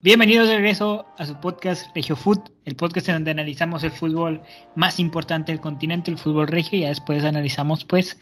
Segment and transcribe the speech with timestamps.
[0.00, 4.40] Bienvenidos de regreso a su podcast Regio Foot, el podcast en donde analizamos el fútbol
[4.76, 8.16] más importante del continente, el fútbol regio, y ya después analizamos pues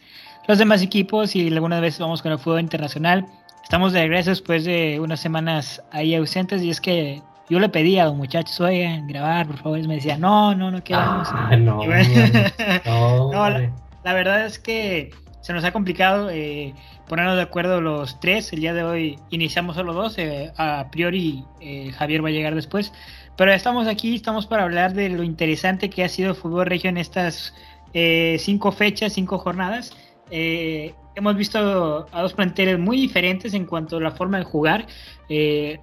[0.47, 3.27] los demás equipos y algunas veces vamos con el fútbol internacional.
[3.63, 7.99] Estamos de regreso después de unas semanas ahí ausentes y es que yo le pedí
[7.99, 11.27] a los muchachos, oigan, grabar, por favor, y me decía, no, no, no queremos.
[11.31, 11.75] Ah, no,
[12.85, 13.71] no, no la,
[14.03, 15.11] la, verdad es que
[15.41, 16.29] se nos ha complicado.
[16.29, 16.73] Eh,
[17.07, 18.51] ponernos de acuerdo los tres.
[18.53, 20.17] El día de hoy iniciamos solo dos.
[20.17, 22.93] Eh, a priori eh, Javier va a llegar después.
[23.35, 26.89] Pero estamos aquí, estamos para hablar de lo interesante que ha sido el fútbol regio
[26.89, 27.53] en estas
[27.93, 29.95] eh, cinco fechas, cinco jornadas.
[30.29, 34.87] hemos visto a dos planteles muy diferentes en cuanto a la forma de jugar.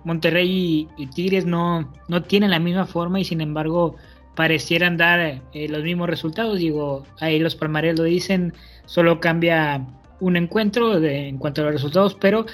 [0.05, 3.97] Monterrey y, Tigres no, no tienen la misma forma y sin embargo
[4.35, 6.59] parecieran dar los mismos resultados.
[6.59, 8.55] Digo, ahí los palmares lo dicen,
[8.87, 9.87] solo cambia
[10.21, 12.47] un encuentro en cuanto a los resultados, pero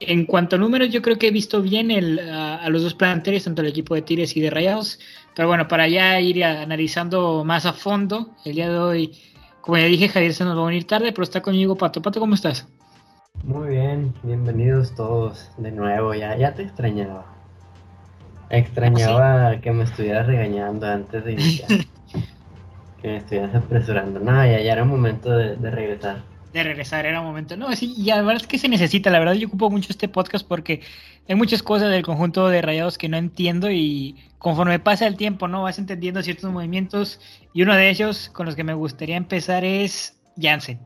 [0.00, 3.44] en cuanto a números, yo creo que he visto bien el, a, los dos planteles,
[3.44, 4.98] tanto el equipo de Tigres y de Rayados.
[5.34, 9.18] Pero bueno, para ya ir analizando más a fondo, el día de hoy,
[9.60, 12.02] como ya dije, Javier se nos va a venir tarde, pero está conmigo Pato.
[12.02, 12.68] Pato, ¿cómo estás?
[13.44, 17.35] Muy bien, bienvenidos todos de nuevo, ya, ya te extrañaba.
[18.50, 21.68] Extrañaba ¿Ah, que me estuvieras regañando antes de iniciar.
[23.02, 24.20] que me estuvieras apresurando.
[24.20, 26.22] No, ya, ya era momento de regresar
[26.56, 27.56] de regresar, era un momento.
[27.56, 29.10] No, sí, y la verdad es que se necesita.
[29.10, 30.80] La verdad, yo ocupo mucho este podcast porque
[31.28, 35.48] hay muchas cosas del conjunto de rayados que no entiendo y conforme pasa el tiempo,
[35.48, 35.62] ¿no?
[35.62, 37.20] Vas entendiendo ciertos movimientos
[37.52, 40.78] y uno de ellos con los que me gustaría empezar es Jansen.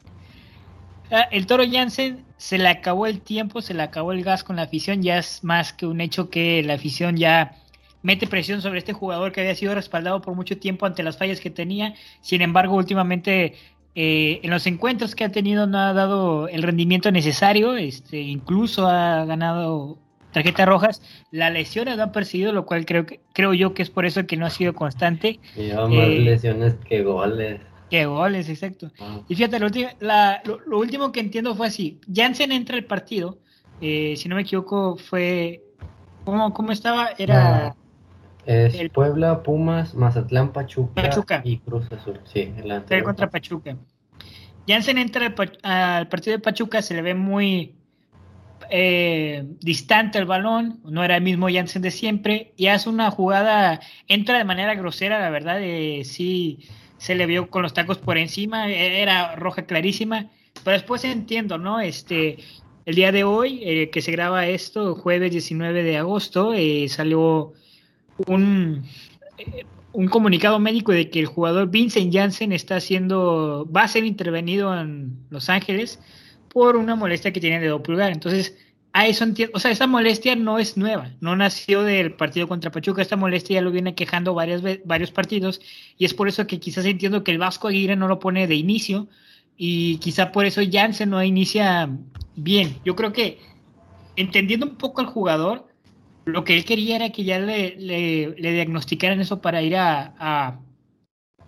[1.10, 4.56] Ah, el toro Jansen se le acabó el tiempo, se le acabó el gas con
[4.56, 5.02] la afición.
[5.02, 7.56] Ya es más que un hecho que la afición ya
[8.02, 11.40] mete presión sobre este jugador que había sido respaldado por mucho tiempo ante las fallas
[11.40, 11.94] que tenía.
[12.20, 13.54] Sin embargo, últimamente
[13.94, 18.86] eh, en los encuentros que ha tenido no ha dado el rendimiento necesario, este, incluso
[18.86, 19.98] ha ganado
[20.32, 21.02] tarjetas rojas.
[21.30, 24.26] Las lesiones lo han perseguido, lo cual creo que creo yo que es por eso
[24.26, 25.40] que no ha sido constante.
[25.56, 27.60] Lleva más eh, lesiones que goles.
[27.90, 28.90] Que goles, exacto.
[29.00, 29.20] Ah.
[29.28, 32.00] Y fíjate, lo, último que entiendo fue así.
[32.12, 33.38] Jansen entra al partido,
[33.80, 35.62] eh, si no me equivoco, fue...
[36.24, 37.10] ¿Cómo, cómo estaba?
[37.18, 37.66] Era...
[37.66, 37.76] Ah.
[38.46, 42.20] Es el Puebla, Pumas, Mazatlán, Pachuca, y Cruz Azul.
[42.24, 43.76] Sí, el contra Pachuca.
[44.66, 47.74] Jansen entra al, partido de Pachuca, se le ve muy
[48.70, 53.80] eh, distante el balón, no era el mismo Jansen de siempre, y hace una jugada,
[54.08, 56.66] entra de manera grosera, la verdad, eh, sí
[57.00, 60.30] se le vio con los tacos por encima, e, era roja clarísima,
[60.62, 61.80] pero después entiendo, ¿no?
[61.80, 62.36] Este,
[62.84, 67.54] el día de hoy, eh, que se graba esto, jueves 19 de agosto, eh, salió
[68.26, 68.84] un,
[69.92, 74.78] un comunicado médico de que el jugador Vincent Janssen está siendo, va a ser intervenido
[74.78, 76.00] en Los Ángeles
[76.52, 78.12] por una molestia que tiene de pulgar.
[78.12, 78.58] Entonces,
[78.92, 82.72] a eso entiendo, o sea, esa molestia no es nueva, no nació del partido contra
[82.72, 85.60] Pachuca, esta molestia ya lo viene quejando varios partidos
[85.96, 88.56] y es por eso que quizás entiendo que el Vasco Aguirre no lo pone de
[88.56, 89.08] inicio
[89.56, 91.88] y quizá por eso Janssen no inicia
[92.34, 92.78] bien.
[92.84, 93.38] Yo creo que
[94.16, 95.68] entendiendo un poco al jugador,
[96.24, 100.60] lo que él quería era que ya le, le, diagnosticaran eso para ir a,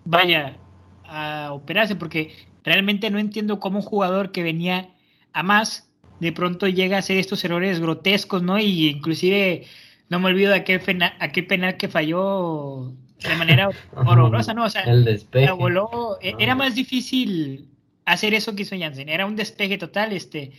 [0.05, 0.57] vaya,
[1.05, 2.33] a operarse, porque
[2.63, 4.89] realmente no entiendo cómo un jugador que venía
[5.33, 5.89] a más,
[6.23, 8.57] de pronto llega a hacer estos errores grotescos, ¿no?
[8.57, 9.65] Y inclusive
[10.09, 12.91] no me olvido de aquel, penal, aquel penal que falló
[13.21, 14.65] de manera horrorosa, ¿no?
[14.65, 15.51] O sea, el despeje.
[15.51, 17.67] Voló, e, era más difícil
[18.05, 20.51] hacer eso que hizo Jansen, era un despeje total, este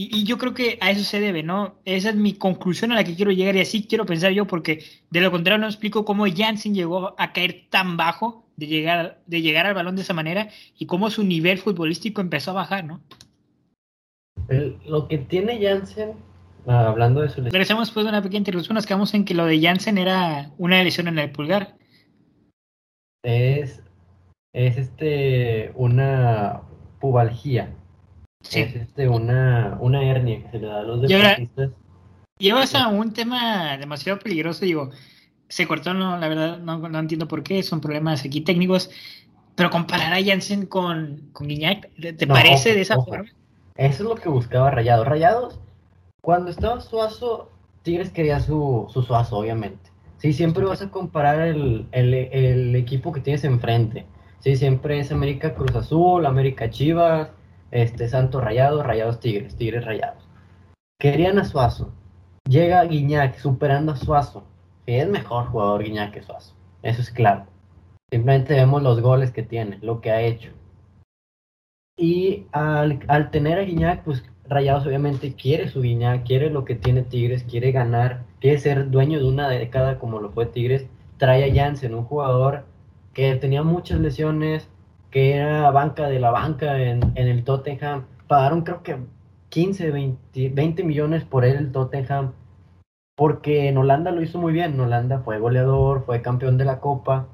[0.00, 1.74] y, yo creo que a eso se debe, ¿no?
[1.84, 4.84] Esa es mi conclusión a la que quiero llegar y así quiero pensar yo, porque
[5.10, 9.42] de lo contrario no explico cómo Jansen llegó a caer tan bajo de llegar, de
[9.42, 13.00] llegar al balón de esa manera y cómo su nivel futbolístico empezó a bajar, ¿no?
[14.48, 16.12] Lo que tiene Jansen,
[16.66, 17.52] ah, hablando de su lesión.
[17.52, 20.82] Regresamos después de una pequeña interrupción, nos quedamos en que lo de Jansen era una
[20.82, 21.76] lesión en el pulgar.
[23.22, 23.82] Es,
[24.52, 26.62] es este, una
[27.00, 27.74] pubalgía
[28.40, 31.70] es este, una, una hernia que se le da a los deportistas.
[32.38, 34.90] Llevas a un tema demasiado peligroso, digo,
[35.48, 38.90] se cortó, no, la verdad, no, no entiendo por qué, son problemas aquí técnicos,
[39.56, 43.28] pero comparar a Jansen con, con Guiñac, ¿te, parece de esa forma?
[43.78, 45.06] Eso es lo que buscaba Rayados.
[45.06, 45.60] Rayados,
[46.20, 47.48] cuando estaba Suazo,
[47.82, 49.90] Tigres quería su, su Suazo, obviamente.
[50.16, 54.04] Sí, siempre vas a comparar el, el, el equipo que tienes enfrente.
[54.40, 57.30] Sí, siempre es América Cruz Azul, América Chivas,
[57.70, 60.28] este, Santos Rayados, Rayados Tigres, Tigres Rayados.
[61.00, 61.92] Querían a Suazo.
[62.48, 64.42] Llega Guiñac superando a Suazo.
[64.86, 66.52] Que es mejor jugador Guiñac que Suazo.
[66.82, 67.46] Eso es claro.
[68.10, 70.50] Simplemente vemos los goles que tiene, lo que ha hecho.
[71.98, 77.02] Y al, tener a Guiñac, pues Rayados obviamente quiere su guiña, quiere lo que tiene
[77.02, 80.86] Tigres, quiere ganar, quiere ser dueño de una década como lo fue Tigres.
[81.18, 82.64] Trae a Jansen, un jugador
[83.12, 84.68] que tenía muchas lesiones,
[85.10, 88.04] que era banca de la banca en, el Tottenham.
[88.28, 88.96] Pagaron creo que
[89.48, 92.32] 15, 20, 20 millones por él el Tottenham,
[93.16, 94.74] porque en Holanda lo hizo muy bien.
[94.74, 97.26] En Holanda fue goleador, fue campeón de la Copa,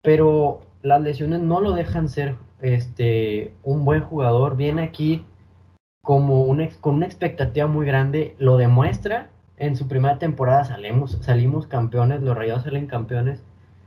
[0.00, 4.56] pero las lesiones no lo dejan ser este, un buen jugador.
[4.56, 5.24] Viene aquí
[6.02, 9.30] como una, con una expectativa muy grande, lo demuestra.
[9.56, 13.42] En su primera temporada salimos, salimos campeones, los Rayados salen campeones.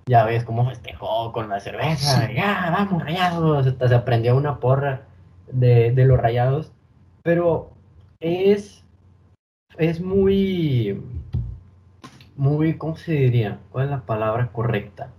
[0.05, 3.67] Ya ves cómo festejó con la cerveza, ya, vamos, Rayados.
[3.67, 5.03] Hasta se aprendió una porra
[5.51, 6.71] de, de los Rayados.
[7.23, 7.71] Pero
[8.19, 8.83] es,
[9.77, 11.01] es muy,
[12.35, 13.59] muy, ¿cómo se diría?
[13.71, 15.09] ¿Cuál es la palabra correcta?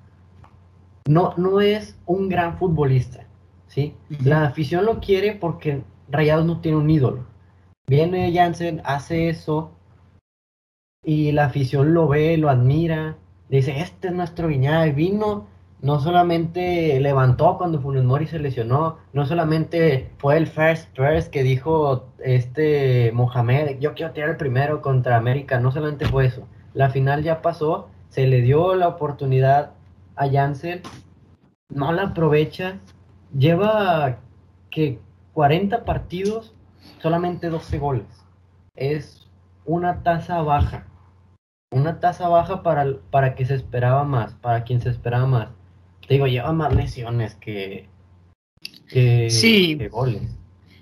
[1.06, 3.26] No, no es un gran futbolista,
[3.66, 3.94] ¿sí?
[4.22, 7.26] La afición lo quiere porque Rayados no tiene un ídolo.
[7.86, 9.72] Viene Jansen, hace eso
[11.04, 13.18] y la afición lo ve, lo admira,
[13.50, 15.46] dice, este es nuestro Viñal, vino,
[15.82, 21.42] no solamente levantó cuando Funes Mori se lesionó, no solamente fue el first first que
[21.42, 26.88] dijo este Mohamed, yo quiero tirar el primero contra América, no solamente fue eso, la
[26.88, 29.72] final ya pasó, se le dio la oportunidad
[30.16, 30.82] a Jansen,
[31.68, 32.78] no la aprovecha,
[33.36, 34.18] lleva
[34.70, 35.00] que
[35.32, 36.54] 40 partidos,
[37.00, 38.06] solamente 12 goles.
[38.76, 39.28] Es
[39.64, 40.86] una tasa baja.
[41.72, 45.48] Una tasa baja para, para que se esperaba más, para quien se esperaba más.
[46.06, 47.88] Te digo, lleva más lesiones que,
[49.30, 49.78] sí.
[49.90, 50.22] goles.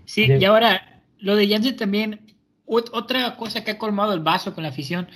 [0.04, 2.36] Sí, y ahora lo de Janssen también,
[2.66, 5.08] otra cosa que ha colmado el vaso con la afición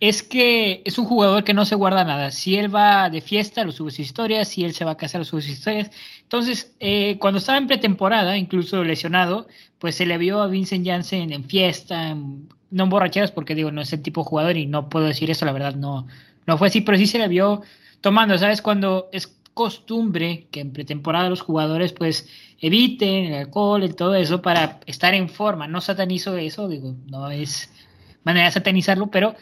[0.00, 2.30] es que es un jugador que no se guarda nada.
[2.30, 4.48] Si él va de fiesta, lo sube sus historias.
[4.48, 5.90] Si él se va a casar, lo sube sus historias.
[6.22, 9.46] Entonces, eh, cuando estaba en pretemporada, incluso lesionado,
[9.78, 13.80] pues se le vio a Vincent Janssen en fiesta, no en borracheras, porque digo, no
[13.80, 16.06] es el tipo de jugador y no puedo decir eso, la verdad, no,
[16.46, 17.62] no fue así, pero sí se le vio
[18.00, 18.60] tomando, ¿sabes?
[18.62, 22.28] Cuando es costumbre que en pretemporada los jugadores pues
[22.60, 25.66] eviten el alcohol y todo eso para estar en forma.
[25.66, 27.70] No satanizo eso, digo, no es
[28.22, 29.34] manera de satanizarlo, pero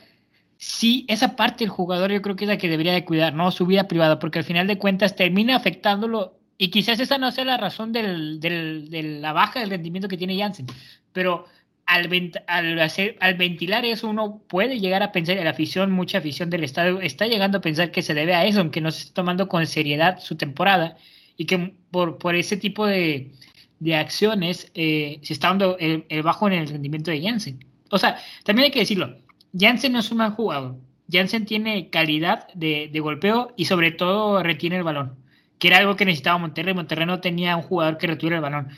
[0.56, 3.51] sí, esa parte del jugador yo creo que es la que debería de cuidar, ¿no?
[3.51, 7.45] Su vida privada, porque al final de cuentas termina afectándolo y quizás esa no sea
[7.45, 10.67] la razón del, del, de la baja del rendimiento que tiene Jansen,
[11.12, 11.47] pero
[11.87, 12.09] al,
[12.47, 16.65] al, hacer, al ventilar eso uno puede llegar a pensar, la afición, mucha afición del
[16.65, 19.49] estadio está llegando a pensar que se debe a eso, aunque no se está tomando
[19.49, 20.97] con seriedad su temporada
[21.37, 23.33] y que por, por ese tipo de,
[23.81, 27.65] de acciones eh, se está dando el, el bajo en el rendimiento de Jansen.
[27.91, 29.19] O sea, también hay que decirlo,
[29.59, 30.77] Jansen no es un mal jugador.
[31.11, 35.17] Jansen tiene calidad de, golpeo y sobre todo retiene el balón,
[35.59, 36.75] que era algo que necesitaba Monterrey.
[36.75, 38.69] Monterrey no tenía un jugador que retuviera el balón.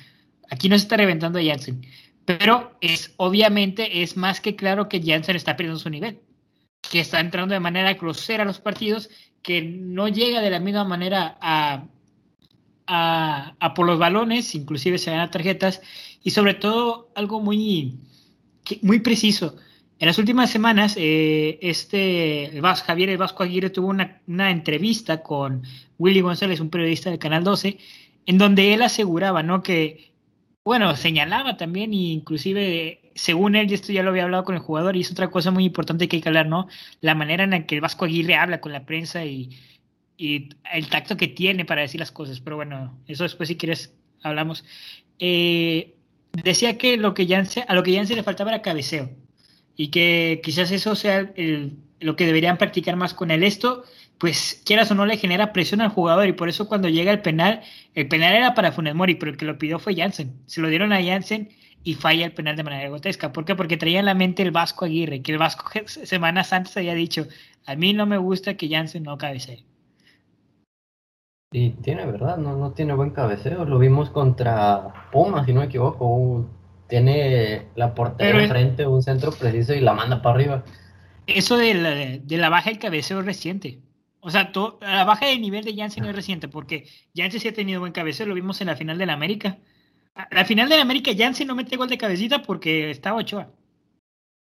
[0.51, 1.87] Aquí no se está reventando a Jansen.
[2.25, 6.21] Pero es obviamente es más que claro que Jansen está perdiendo su nivel,
[6.91, 9.09] que está entrando de manera grosera a los partidos,
[9.43, 11.85] que no llega de la misma manera a,
[12.89, 15.81] a, por los balones, inclusive se dan tarjetas,
[16.25, 18.01] y sobre todo algo muy,
[18.83, 19.57] muy preciso
[19.99, 22.51] en las últimas semanas, eh, este
[22.85, 25.63] Javier el Vasco Aguirre tuvo una, entrevista con
[25.99, 27.79] Willy González, un periodista del Canal 12,
[28.27, 29.63] en donde él aseguraba, ¿no?
[29.63, 30.13] Que,
[30.65, 34.61] bueno, señalaba también, e inclusive, según él, y esto ya lo había hablado con el
[34.61, 36.69] jugador, y es otra cosa muy importante que hay que hablar, ¿no?
[37.01, 39.57] La manera en la que el Vasco Aguirre habla con la prensa y,
[40.19, 42.41] el tacto que tiene para decir las cosas.
[42.41, 44.65] Pero bueno, eso después, si quieres, hablamos.
[45.19, 45.95] Eh,
[46.33, 47.27] decía que lo que
[47.69, 49.11] a lo que se le faltaba era cabeceo
[49.77, 51.33] y que quizás eso sea
[52.01, 53.85] lo que deberían practicar más con el esto,
[54.19, 57.21] pues quieras o no le genera presión al jugador y por eso cuando llega el
[57.21, 57.63] penal,
[57.95, 60.69] el penal era para Funes Mori, pero el que lo pidió fue Jansen, se lo
[60.69, 61.51] dieron a Jansen
[61.85, 63.33] y falla el penal de manera grotesca.
[63.33, 63.55] ¿Por qué?
[63.55, 67.27] Porque traía en la mente el Vasco Aguirre, que el Vasco semanas antes había dicho,
[67.67, 69.65] a mí no me gusta que Jansen no cabecee.
[71.53, 73.65] Y tiene verdad, no, no tiene buen cabeceo.
[73.65, 76.05] Lo vimos contra Pumas, si no me equivoco
[76.89, 80.65] tiene la portería enfrente, un centro preciso y la manda para arriba.
[81.27, 83.81] Eso de la, de la baja del cabeceo es reciente.
[84.21, 84.51] O sea,
[84.81, 88.27] la baja de nivel de Janssen es reciente, porque Janssen sí ha tenido buen cabeceo,
[88.27, 89.59] lo vimos en la final de la América.
[90.31, 93.53] La final de la América, Janssen no mete gol de cabecita porque estaba Ochoa.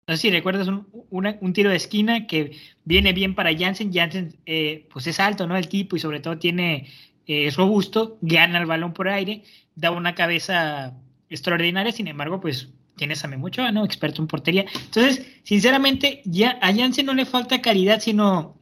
[0.06, 3.92] No sé si recuerdas un, un, tiro de esquina que viene bien para Janssen.
[3.92, 5.56] Janssen, eh, pues es alto, ¿no?
[5.56, 6.88] El tipo y sobre todo tiene,
[7.26, 9.44] eh, es robusto, gana el balón por aire,
[9.76, 10.94] da una cabeza
[11.30, 13.84] extraordinaria, sin embargo, pues tienes a Memucho, ¿no?
[13.84, 14.66] Experto en portería.
[14.84, 18.60] Entonces, sinceramente, ya a Jansen no le falta calidad, sino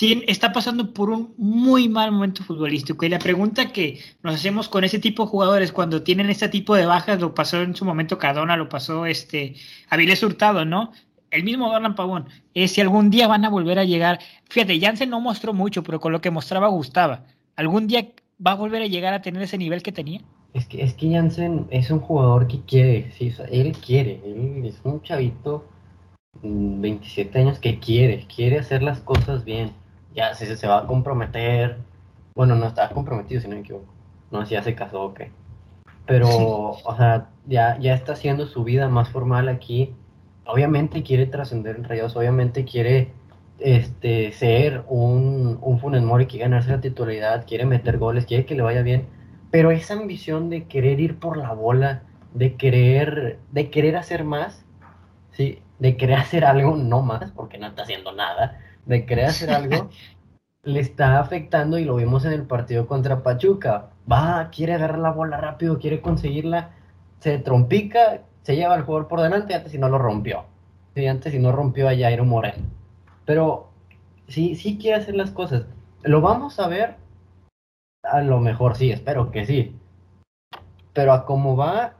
[0.00, 3.04] está pasando por un muy mal momento futbolístico.
[3.04, 6.74] Y la pregunta que nos hacemos con ese tipo de jugadores cuando tienen este tipo
[6.74, 9.54] de bajas, lo pasó en su momento Cardona, lo pasó este
[9.90, 10.92] Avilés Hurtado, ¿no?
[11.30, 14.20] El mismo Dorlan Pavón, es si algún día van a volver a llegar.
[14.48, 17.26] Fíjate, Jansen no mostró mucho, pero con lo que mostraba gustaba.
[17.56, 18.08] ¿Algún día
[18.44, 20.20] va a volver a llegar a tener ese nivel que tenía?
[20.54, 24.80] Es que, es que Jansen es un jugador que quiere, sí, él quiere, él es
[24.84, 25.66] un chavito,
[26.42, 29.72] 27 mm, años que quiere, quiere hacer las cosas bien
[30.14, 31.78] ya se, se va a comprometer.
[32.34, 33.92] Bueno, no estaba comprometido, si no me equivoco.
[34.30, 35.30] No sé si ya se casó o qué.
[36.06, 39.94] Pero, o sea, ya, ya está haciendo su vida más formal aquí.
[40.44, 43.12] Obviamente quiere trascender en Rayos, obviamente quiere
[43.58, 48.54] este, ser un, un Funes Mori que ganarse la titularidad, quiere meter goles, quiere que
[48.54, 49.06] le vaya bien.
[49.54, 54.64] Pero esa ambición de querer ir por la bola, de querer, de querer hacer más,
[55.30, 59.52] sí, de querer hacer algo, no más, porque no está haciendo nada, de querer hacer
[59.52, 59.90] algo,
[60.64, 63.90] le está afectando y lo vimos en el partido contra Pachuca.
[64.10, 66.72] Va, quiere agarrar la bola rápido, quiere conseguirla,
[67.20, 70.46] se trompica, se lleva al jugador por delante, antes si no lo rompió.
[70.96, 72.64] Sí, antes si no rompió a Jairo Moreno.
[73.24, 73.70] Pero
[74.26, 75.66] sí, sí quiere hacer las cosas.
[76.02, 76.96] Lo vamos a ver,
[78.16, 79.76] a lo mejor sí, espero que sí.
[80.92, 81.96] Pero a cómo va,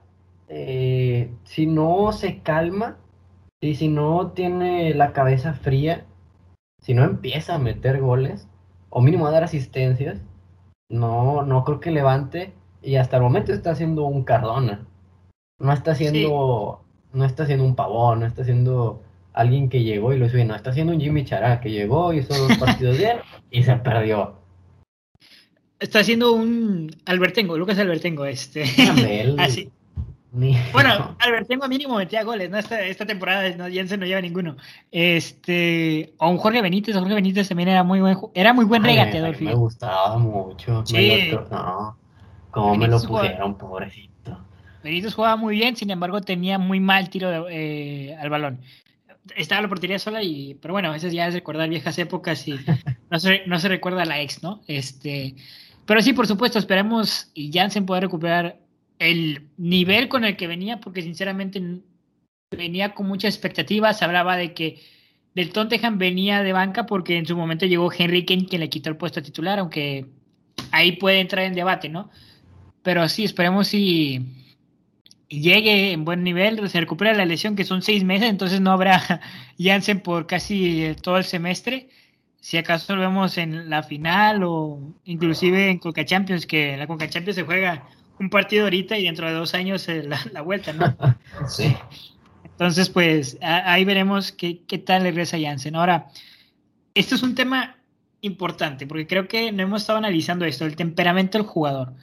[0.49, 2.99] eh, si no se calma,
[3.61, 6.05] y si no tiene la cabeza fría,
[6.81, 8.47] si no empieza a meter goles,
[8.91, 10.21] o mínimo a dar asistencias,
[10.91, 12.53] no, no creo que levante.
[12.83, 14.87] Y hasta el momento está haciendo un Cardona.
[15.59, 19.03] No está haciendo, no está haciendo un pavón, no está haciendo
[19.33, 20.49] alguien que llegó y lo hizo bien.
[20.49, 23.19] No está haciendo un Jimmy Chará que llegó, hizo dos partidos bien
[23.51, 24.44] y se perdió.
[25.85, 28.63] Está haciendo un Albertengo, Lucas Albertengo, este.
[29.39, 29.71] Así.
[30.73, 32.57] Bueno, Albertengo mínimo metía goles, ¿no?
[32.57, 34.57] Esta, esta temporada no, Jensen no lleva ninguno.
[34.91, 39.39] Este, o un Jorge Benítez, Jorge Benítez también era muy buen, era muy buen regateador.
[39.43, 40.87] Me, gustaba mucho.
[40.87, 41.33] Sí.
[41.51, 41.99] no,
[42.51, 44.39] como me lo pusieron, pobrecito.
[44.83, 48.63] Benítez jugaba muy bien, sin embargo tenía muy mal tiro eh, al balón.
[49.37, 52.59] Estaba la portería sola y, pero bueno, a veces ya es recordar viejas épocas y
[53.11, 54.63] no se, no se recuerda la ex, ¿no?
[54.67, 55.37] Este,
[55.87, 58.59] pero sí, por supuesto, esperemos y Jansen pueda recuperar
[58.99, 61.63] el nivel con el que venía, porque sinceramente
[62.51, 64.03] venía con muchas expectativas.
[64.03, 64.81] Hablaba de que
[65.35, 68.97] del Tottenham venía de banca porque en su momento llegó Henry quien le quitó el
[68.97, 70.07] puesto titular, aunque
[70.71, 72.11] ahí puede entrar en debate, ¿no?
[72.83, 74.21] Pero sí, esperemos si
[75.29, 79.21] llegue en buen nivel, se recupera la lesión, que son seis meses, entonces no habrá
[79.59, 81.89] Jansen por casi todo el semestre.
[82.45, 87.09] Si acaso lo vemos en la final o inclusive en Coca Champions, que la Coca
[87.09, 87.89] Champions se juega
[88.21, 90.95] un partido ahorita y dentro de dos años eh, la, vuelta, ¿no?
[91.49, 91.75] sí.
[92.45, 95.75] Entonces, pues ahí veremos qué, qué tal regresa Jansen.
[95.75, 96.09] Ahora,
[96.93, 97.79] esto es un tema
[98.21, 101.95] importante porque creo que no hemos estado analizando esto, el temperamento del jugador.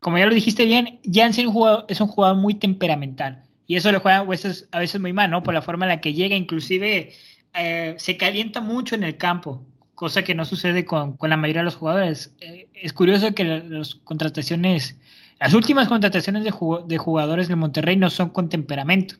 [0.00, 1.52] Como ya lo dijiste bien, Jansen
[1.88, 5.28] es un jugador muy temperamental y eso le juega a veces, a veces muy mal,
[5.28, 5.42] ¿no?
[5.42, 7.14] Por la forma en la que llega, inclusive
[7.56, 11.60] eh, se calienta mucho en el campo, cosa que no sucede con, con la mayoría
[11.60, 12.34] de los jugadores.
[12.40, 14.96] Eh, es curioso que las contrataciones
[15.38, 16.50] las últimas contrataciones de,
[16.98, 19.16] jugadores de Monterrey no son con temperamento.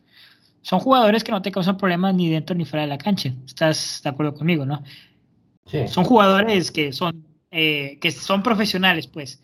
[0.63, 3.35] Son jugadores que no te causan problemas ni dentro ni fuera de la cancha.
[3.45, 4.83] ¿Estás de acuerdo conmigo, no?
[5.67, 5.87] Sí.
[5.89, 9.43] Son jugadores que son, eh, que son profesionales, pues.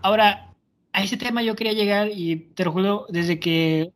[0.00, 0.54] Ahora,
[0.92, 3.90] a ese tema yo quería llegar y te lo juro, desde que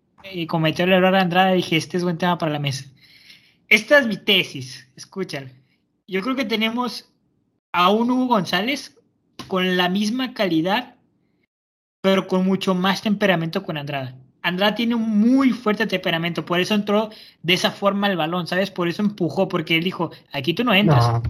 [0.48, 2.86] cometió el error de Andrade, dije, este es buen tema para la mesa.
[3.70, 5.48] Esta es mi tesis, escúchalo.
[6.06, 7.10] Yo creo que tenemos
[7.72, 8.98] a un Hugo González
[9.48, 10.96] con la misma calidad
[12.00, 14.14] pero con mucho más temperamento con Andrada.
[14.42, 17.10] Andrada tiene un muy fuerte temperamento, por eso entró
[17.42, 18.70] de esa forma al balón, ¿sabes?
[18.70, 21.20] Por eso empujó, porque él dijo, aquí tú no entras.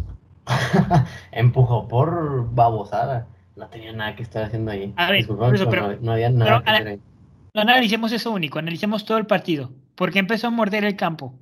[1.32, 3.26] empujó por babosada.
[3.56, 4.92] No tenía nada que estar haciendo ahí.
[4.96, 7.00] A ver, no, había nada que hacer ahí.
[7.52, 9.72] No analicemos eso único, analicemos todo el partido.
[9.96, 11.34] ¿Por qué empezó a morder el campo?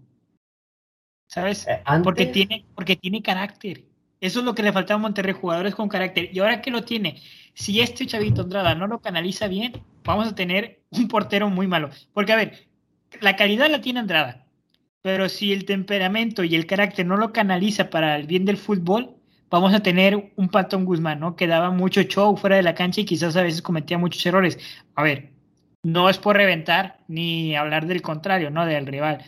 [1.29, 1.67] ¿Sabes?
[1.69, 3.85] Eh, porque, tiene, porque tiene carácter.
[4.21, 6.31] Eso es lo que le faltaba a Monterrey, jugadores con carácter.
[6.33, 7.21] Y ahora que lo tiene,
[7.55, 9.73] si este Chavito Andrada no lo canaliza bien,
[10.05, 11.91] vamos a tener un portero muy malo.
[12.15, 12.67] Porque, a ver,
[13.21, 14.47] la calidad la tiene Andrada,
[15.03, 19.15] pero si el temperamento y el carácter no lo canaliza para el bien del fútbol,
[19.51, 21.37] vamos a tener un Patón Guzmán, ¿no?
[21.37, 24.59] Que daba mucho show fuera de la cancha y quizás a veces cometía muchos errores.
[24.95, 25.31] A ver,
[25.83, 28.67] no es por reventar ni hablar del contrario, ¿no?
[28.67, 29.25] Del rival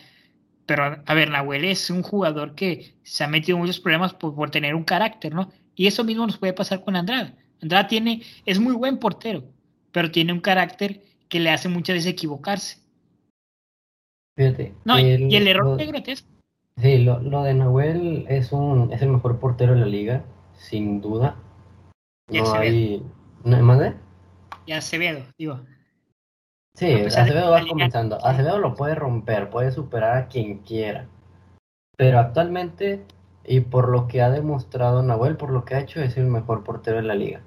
[0.71, 4.51] pero, a ver, Nahuel es un jugador que se ha metido en muchos problemas por,
[4.51, 5.51] tener un carácter, ¿no?
[5.75, 7.35] Y eso mismo nos puede pasar con Andrada.
[7.61, 9.43] Andrada tiene, es muy buen portero,
[9.91, 12.77] pero tiene un carácter que le hace muchas veces equivocarse.
[14.37, 14.73] Fíjate.
[14.85, 16.29] No, y el error es grotesco.
[16.77, 20.23] Sí, lo, lo de Nahuel es un es el mejor portero de la liga,
[20.53, 21.35] sin duda.
[22.29, 23.03] No hay.
[23.43, 23.93] ¿No más de?
[24.65, 25.59] Y Acevedo, digo.
[26.75, 28.23] Sí, Acevedo va comenzando.
[28.25, 31.07] Acevedo lo puede romper, puede superar a quien quiera.
[31.97, 33.05] Pero actualmente,
[33.45, 36.63] y por lo que ha demostrado Nahuel, por lo que ha hecho, es el mejor
[36.63, 37.41] portero de la liga.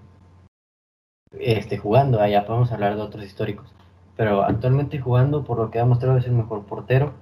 [1.32, 3.72] Este, jugando, allá podemos hablar de otros históricos.
[4.16, 7.14] Pero actualmente jugando, por lo que ha demostrado, es el mejor portero.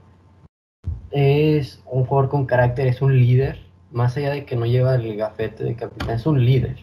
[1.11, 3.61] Es un jugador con carácter, es un líder.
[3.90, 6.78] Más allá de que no lleva el gafete de capitán, es un líder.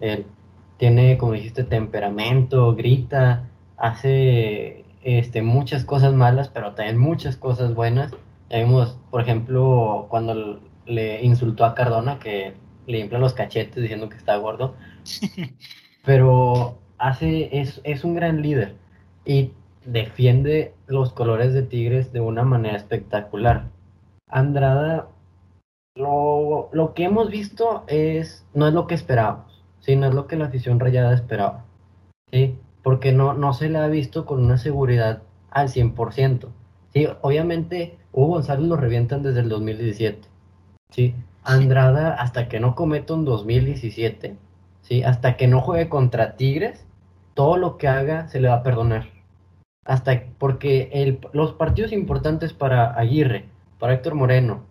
[0.00, 0.26] Él
[0.76, 3.48] tiene, como dijiste, temperamento, grita,
[3.78, 8.12] hace este, muchas cosas malas, pero también muchas cosas buenas.
[8.50, 12.54] Ya vimos, por ejemplo, cuando le insultó a Cardona, que
[12.86, 14.74] le infla los cachetes diciendo que está gordo.
[16.04, 18.74] pero hace, es, es un gran líder
[19.24, 19.52] y
[19.84, 23.68] defiende los colores de Tigres de una manera espectacular.
[24.28, 25.08] Andrada,
[25.94, 29.96] lo, lo que hemos visto es, no es lo que esperábamos, ¿sí?
[29.96, 31.64] no es lo que la afición rayada esperaba.
[32.30, 32.56] ¿sí?
[32.88, 36.48] Porque no, no se le ha visto con una seguridad al 100%.
[36.94, 40.26] Sí, obviamente Hugo González lo revientan desde el 2017.
[40.88, 41.14] ¿sí?
[41.44, 44.38] Andrada, hasta que no cometa un 2017,
[44.80, 45.02] ¿sí?
[45.02, 46.86] hasta que no juegue contra Tigres,
[47.34, 49.10] todo lo que haga se le va a perdonar.
[49.84, 54.62] Hasta porque el, los partidos importantes para Aguirre, para Héctor Moreno,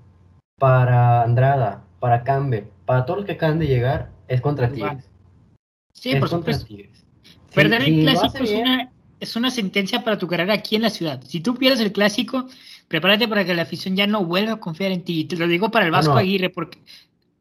[0.58, 5.08] para Andrada, para Cambe, para todos los que acaban de llegar, es contra Tigres.
[5.94, 6.66] Sí, por supuesto.
[6.66, 6.97] Tigres.
[7.58, 11.22] Perder el clásico es una, es una sentencia para tu carrera aquí en la ciudad.
[11.26, 12.46] Si tú pierdes el clásico,
[12.88, 15.26] prepárate para que la afición ya no vuelva a confiar en ti.
[15.26, 16.80] Te lo digo para el Vasco Aguirre, porque.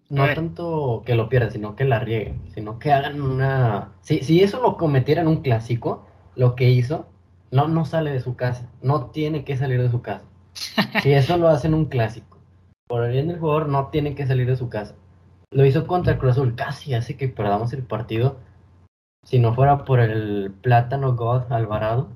[0.09, 3.93] No tanto que lo pierdan, sino que la rieguen, sino que hagan una.
[4.01, 7.09] Si, si eso lo cometiera en un clásico, lo que hizo,
[7.51, 8.71] no, no sale de su casa.
[8.81, 10.25] No tiene que salir de su casa.
[11.03, 12.39] si eso lo hace en un clásico,
[12.87, 14.95] por el bien del jugador, no tiene que salir de su casa.
[15.51, 18.39] Lo hizo contra el Cruz Azul, casi hace que perdamos el partido
[19.25, 22.09] si no fuera por el plátano God Alvarado,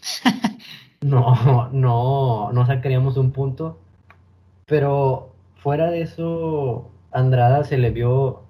[1.00, 3.78] no, no, no sacaríamos un punto.
[4.66, 8.42] Pero fuera de eso, Andrada se le vio,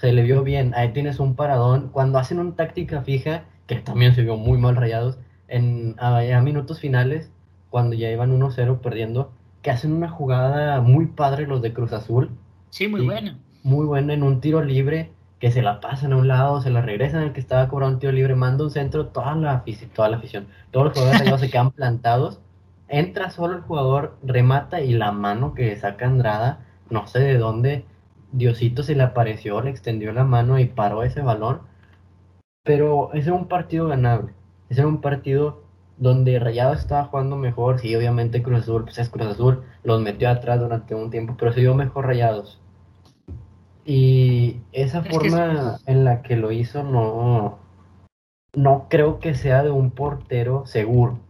[0.00, 0.72] se le vio bien.
[0.74, 1.90] Ahí tienes un paradón.
[1.92, 6.80] Cuando hacen una táctica fija, que también se vio muy mal rayados, en a, minutos
[6.80, 7.30] finales,
[7.70, 12.30] cuando ya iban 1-0 perdiendo, que hacen una jugada muy padre los de Cruz Azul.
[12.70, 13.38] Sí, muy buena.
[13.62, 16.82] Muy buena en un tiro libre que se la pasan a un lado, se la
[16.82, 20.16] regresan el que estaba cobrando un tiro libre, manda un centro, toda la toda la
[20.16, 22.40] afición, todos los jugadores se quedan plantados,
[22.88, 27.84] entra solo el jugador, remata y la mano que saca Andrada, no sé de dónde,
[28.32, 31.60] Diosito se le apareció, le extendió la mano y paró ese balón,
[32.64, 34.32] pero ese era un partido ganable,
[34.68, 35.64] ese era un partido
[35.98, 40.28] donde Rayados estaba jugando mejor, sí, obviamente Cruz Azul, pues es Cruz Azul, los metió
[40.30, 42.60] atrás durante un tiempo, pero se dio mejor Rayados
[43.86, 47.58] y esa forma en la que lo hizo no,
[48.52, 51.20] no creo que sea de un portero seguro.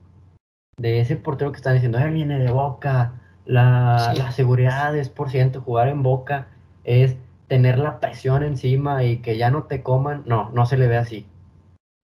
[0.78, 5.28] De ese portero que están diciendo, él viene de boca, la, la seguridad es por
[5.28, 6.48] ciento, jugar en boca
[6.84, 7.16] es
[7.46, 10.22] tener la presión encima y que ya no te coman.
[10.24, 11.26] No, no se le ve así.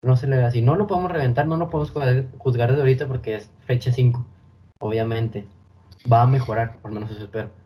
[0.03, 0.61] No se le ve así.
[0.61, 1.91] No lo podemos reventar, no lo podemos
[2.37, 4.23] juzgar desde ahorita porque es fecha 5,
[4.79, 5.47] obviamente.
[6.11, 7.62] Va a mejorar, por lo menos eso espero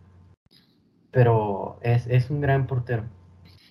[1.12, 3.04] pero es, un gran portero.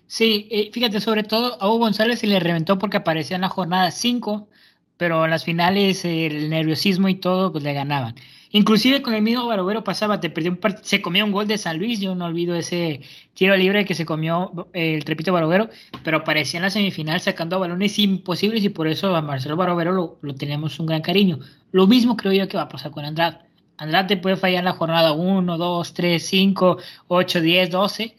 [0.07, 3.49] Sí, eh, fíjate, sobre todo a Hugo González se le reventó porque aparecía en la
[3.49, 4.49] jornada 5,
[4.97, 8.15] pero en las finales el nerviosismo y todo pues le ganaban.
[8.51, 11.79] Inclusive con el mismo Barovero pasaba, te perdió un se comió un gol de San
[11.79, 13.01] Luis, yo no olvido ese
[13.35, 15.69] tiro libre que se comió eh, el trepito Barovero,
[16.05, 20.19] pero aparecía en la semifinal sacando balones imposibles y por eso a Marcelo Barovero lo,
[20.23, 21.41] lo tenemos un gran cariño.
[21.73, 23.39] Lo mismo creo yo que va a pasar con Andrade.
[23.79, 28.17] Andrade puede fallar en la jornada 1, 2, 3, 5, 8, 10, 12,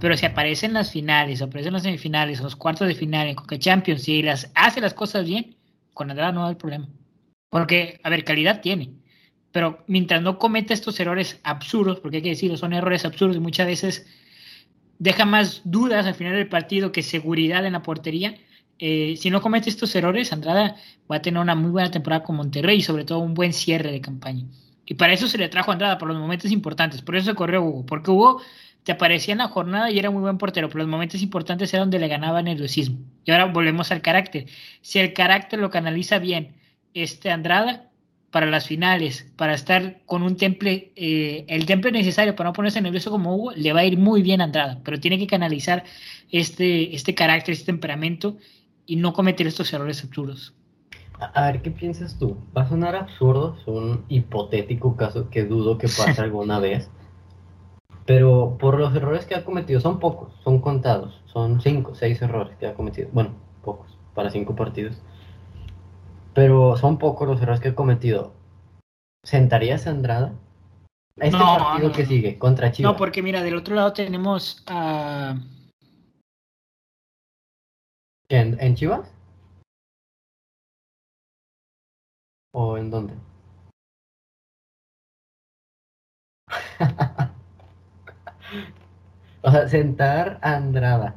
[0.00, 3.34] pero si aparece en las finales, aparece en las semifinales, los cuartos de final, en
[3.34, 5.56] Coca Champions, y las, hace las cosas bien,
[5.94, 6.88] con Andrade no hay problema.
[7.50, 8.90] Porque, a ver, calidad tiene.
[9.52, 13.40] Pero mientras no cometa estos errores absurdos, porque hay que decirlo, son errores absurdos y
[13.40, 14.06] muchas veces
[14.98, 18.36] deja más dudas al final del partido que seguridad en la portería.
[18.78, 20.76] Eh, si no comete estos errores, Andrada
[21.10, 23.90] va a tener una muy buena temporada con Monterrey y sobre todo un buen cierre
[23.90, 24.44] de campaña.
[24.86, 27.02] Y para eso se le trajo a Andrada, por los momentos importantes.
[27.02, 27.84] Por eso se corrió Hugo.
[27.84, 28.40] Porque Hugo
[28.84, 31.80] te aparecía en la jornada y era muy buen portero, pero los momentos importantes era
[31.80, 32.98] donde le ganaba nerviosismo.
[33.24, 34.46] Y ahora volvemos al carácter.
[34.80, 36.54] Si el carácter lo canaliza bien
[36.94, 37.90] este Andrada
[38.30, 42.80] para las finales, para estar con un temple, eh, el temple necesario para no ponerse
[42.80, 45.82] nervioso como Hugo, le va a ir muy bien a Andrada, pero tiene que canalizar
[46.30, 48.36] este, este carácter, este temperamento
[48.86, 50.54] y no cometer estos errores absurdos.
[51.18, 52.36] A, ver, ¿qué piensas tú?
[52.56, 56.90] Va a sonar absurdo, es un hipotético caso que dudo que pase alguna vez.
[58.04, 62.56] Pero por los errores que ha cometido, son pocos, son contados, son cinco, seis errores
[62.58, 63.08] que ha cometido.
[63.12, 63.30] Bueno,
[63.62, 65.00] pocos, para cinco partidos.
[66.34, 68.34] Pero son pocos los errores que ha cometido.
[69.24, 70.34] ¿Sentarías a Andrada?
[71.16, 72.92] Este partido que sigue, contra Chivas.
[72.92, 75.34] No, porque mira, del otro lado tenemos a.
[78.28, 79.15] ¿En Chivas?
[82.58, 83.14] ¿O en dónde?
[89.42, 91.16] o sea, sentar a Andrada,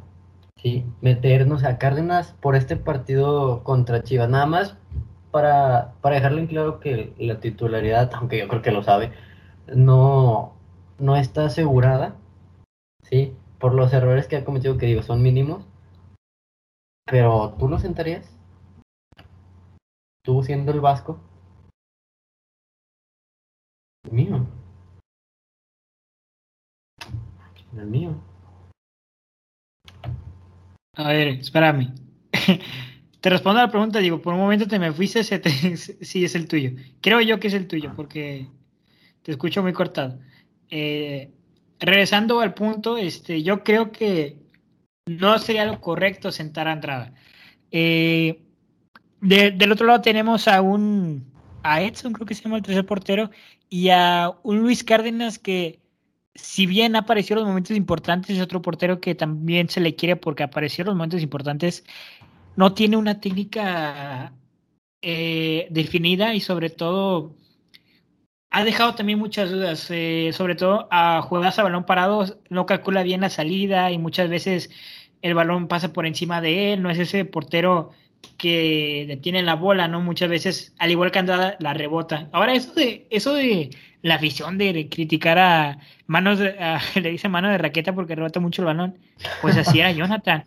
[0.58, 0.86] ¿sí?
[1.00, 4.30] Meternos a Cárdenas por este partido contra Chivas.
[4.30, 4.78] Nada más
[5.32, 9.14] para, para dejarle en claro que la titularidad, aunque yo creo que lo sabe,
[9.74, 10.56] no,
[10.98, 12.18] no está asegurada,
[13.04, 13.34] ¿sí?
[13.60, 15.66] Por los errores que ha cometido, que digo, son mínimos.
[17.06, 18.30] Pero, ¿tú lo sentarías?
[20.22, 21.20] ¿Tú siendo el vasco?
[24.04, 24.48] El mío.
[27.78, 28.24] El mío.
[30.96, 31.94] A ver, espérame.
[33.22, 36.48] te respondo a la pregunta, digo, por un momento te me fuiste si es el
[36.48, 36.72] tuyo.
[37.02, 38.48] Creo yo que es el tuyo, porque
[39.22, 40.20] te escucho muy cortado.
[40.70, 41.32] Eh,
[41.80, 44.38] regresando al punto, este, yo creo que
[45.06, 47.14] no sería lo correcto sentar a Andrada.
[47.72, 48.42] Eh,
[49.22, 51.30] del otro lado tenemos a un
[51.64, 53.30] a Edson, creo que se llama el tercer portero,
[53.70, 55.80] y a un Luis Cárdenas que,
[56.36, 60.16] si bien apareció en los momentos importantes, es otro portero que también se le quiere
[60.16, 61.84] porque apareció en los momentos importantes,
[62.56, 64.34] no tiene una técnica
[65.02, 67.36] eh, definida y sobre todo
[68.52, 73.04] ha dejado también muchas dudas, eh, sobre todo a jugadas a balón parado, no calcula
[73.04, 74.72] bien la salida y muchas veces
[75.22, 77.92] el balón pasa por encima de él, no es ese portero
[78.38, 80.02] que detiene la bola, ¿no?
[80.02, 82.30] Muchas veces, al igual que Andrada, la rebota.
[82.32, 83.70] Ahora, eso de, eso de
[84.02, 86.56] la afición de criticar a manos, de,
[87.02, 88.98] le dice mano de raqueta porque rebota mucho el balón,
[89.42, 90.46] pues así era Jonathan.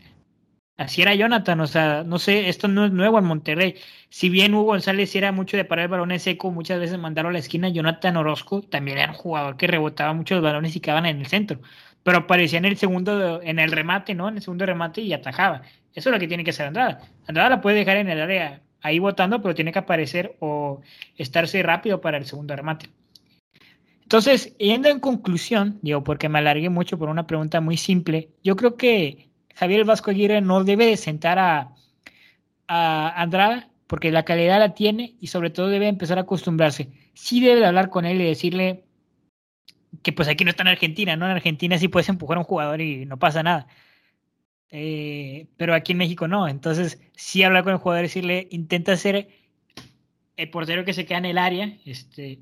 [0.79, 3.77] Así era Jonathan, o sea, no sé, esto no es nuevo en Monterrey.
[4.09, 7.33] Si bien Hugo González era mucho de parar el balón seco, muchas veces mandaron a
[7.35, 11.07] la esquina, Jonathan Orozco también era un jugador que rebotaba mucho los balones y quedaban
[11.07, 11.61] en el centro
[12.03, 14.29] pero aparecía en el segundo, en el remate, ¿no?
[14.29, 15.63] En el segundo remate y atajaba.
[15.95, 17.01] Eso es lo que tiene que hacer Andrada.
[17.27, 20.81] Andrada la puede dejar en el área ahí votando, pero tiene que aparecer o
[21.17, 22.89] estarse rápido para el segundo remate.
[24.03, 28.57] Entonces, yendo en conclusión, digo, porque me alargué mucho por una pregunta muy simple, yo
[28.57, 31.75] creo que Javier Vasco Aguirre no debe sentar a,
[32.69, 36.89] a Andrada porque la calidad la tiene y sobre todo debe empezar a acostumbrarse.
[37.15, 38.85] Sí debe hablar con él y decirle,
[40.03, 41.27] que pues aquí no está en Argentina, ¿no?
[41.27, 43.67] En Argentina sí puedes empujar a un jugador y no pasa nada.
[44.75, 46.49] Eh, pero aquí en México no.
[46.49, 49.29] Entonces, sí hablar con el jugador y decirle, intenta ser
[50.37, 52.41] el portero que se queda en el área, este,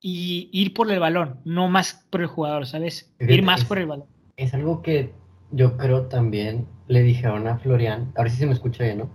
[0.00, 3.14] y ir por el balón, no más por el jugador, ¿sabes?
[3.20, 4.06] Ir más por el balón.
[4.36, 5.12] Es algo que
[5.52, 9.10] yo creo también le dijeron a Florian, a ver si se me escucha bien, ¿no?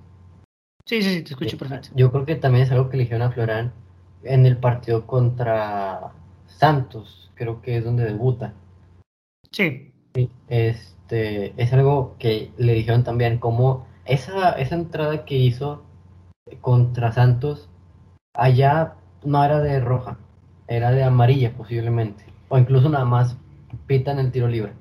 [0.85, 1.89] Sí, sí, sí, te escucho perfecto.
[1.95, 3.73] Yo creo que también es algo que le dijeron a Florian
[4.23, 6.11] en el partido contra
[6.45, 8.53] Santos, creo que es donde debuta.
[9.51, 9.93] Sí.
[11.09, 15.83] Este, es algo que le dijeron también, como esa, esa entrada que hizo
[16.61, 17.67] contra Santos,
[18.35, 18.93] allá
[19.23, 20.19] no era de roja,
[20.67, 23.37] era de amarilla posiblemente, o incluso nada más
[23.87, 24.73] pitan el tiro libre.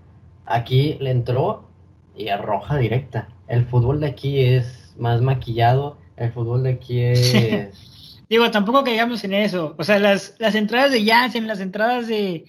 [0.44, 1.66] Aquí le entró
[2.14, 3.28] y a roja directa.
[3.46, 8.22] El fútbol de aquí es más maquillado, el fútbol de aquí es...
[8.28, 9.74] Digo, tampoco caigamos en eso.
[9.78, 12.44] O sea, las, las entradas de Janssen, las entradas de,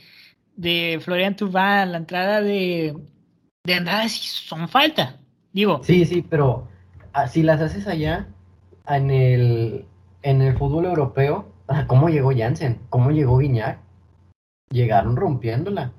[0.57, 2.93] de Florian Tubán, la entrada de,
[3.69, 5.17] de Andrade sí son falta.
[5.53, 5.81] Digo.
[5.83, 6.67] Sí, sí, pero
[7.13, 8.27] ah, si las haces allá,
[8.87, 9.85] en el,
[10.21, 11.51] en el fútbol europeo,
[11.87, 12.79] ¿cómo llegó Janssen?
[12.89, 13.79] ¿Cómo llegó Guiñac?
[14.71, 15.93] Llegaron rompiéndola.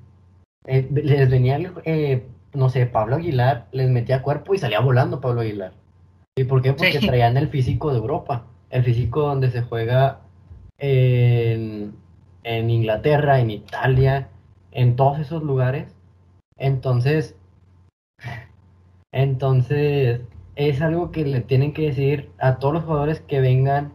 [0.65, 5.41] Eh, les venía, eh, no sé, Pablo Aguilar, les metía cuerpo y salía volando Pablo
[5.41, 5.73] Aguilar.
[6.37, 6.73] ¿Y por qué?
[6.73, 10.21] Porque traían el físico de Europa el físico donde se juega
[10.77, 11.93] en,
[12.43, 14.29] Inglaterra, en Italia,
[14.71, 15.93] en todos esos lugares.
[16.57, 17.35] Entonces,
[19.11, 20.21] entonces
[20.55, 23.93] es algo que le tienen que decir a todos los jugadores que vengan,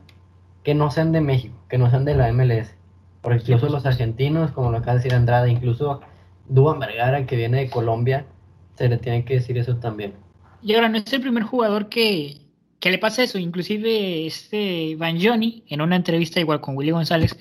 [0.62, 2.74] que no sean de México, que no sean de la MLS.
[3.22, 6.00] Porque incluso los argentinos, como lo acaba de decir Andrade, incluso
[6.48, 8.24] Duan Vergara, que viene de Colombia,
[8.76, 10.14] se le tiene que decir eso también.
[10.62, 12.46] Y ahora, no es el primer jugador que,
[12.80, 13.38] ¿Qué le pasa eso?
[13.38, 17.36] Inclusive este Van Johnny, en una entrevista igual con Willy González,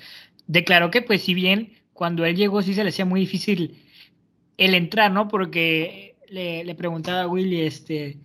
[0.46, 3.82] declaró que pues si bien cuando él llegó sí se le hacía muy difícil
[4.56, 5.28] el entrar, ¿no?
[5.28, 8.18] Porque le, preguntaba a Willy, este,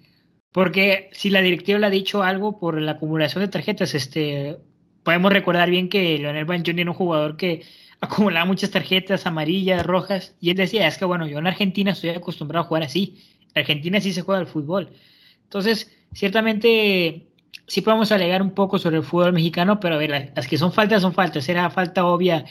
[0.51, 4.57] Porque si la directiva le ha dicho algo por la acumulación de tarjetas, este,
[5.03, 7.63] podemos recordar bien que Leonel Banjón era un jugador que
[8.01, 12.09] acumulaba muchas tarjetas amarillas, rojas, y él decía, es que bueno, yo en Argentina estoy
[12.11, 13.23] acostumbrado a jugar así.
[13.53, 14.89] En Argentina sí se juega el fútbol.
[15.43, 17.27] Entonces, ciertamente
[17.67, 20.73] sí podemos alegar un poco sobre el fútbol mexicano, pero a ver, las que son
[20.73, 21.47] faltas son faltas.
[21.47, 22.45] Era falta obvia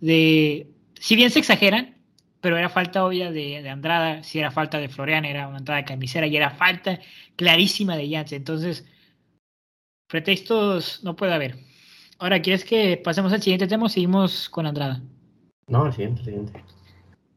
[0.00, 0.68] de,
[1.00, 1.96] si bien se exageran,
[2.42, 5.86] pero era falta obvia de, Andrada, si era falta de Florian, era una entrada de
[5.86, 6.98] camisera y era falta
[7.36, 8.34] clarísima de Yance.
[8.34, 8.84] Entonces,
[10.08, 11.56] pretextos no puede haber.
[12.18, 15.00] Ahora, ¿quieres que pasemos al siguiente tema o seguimos con Andrada?
[15.68, 16.64] No, el siguiente, el siguiente.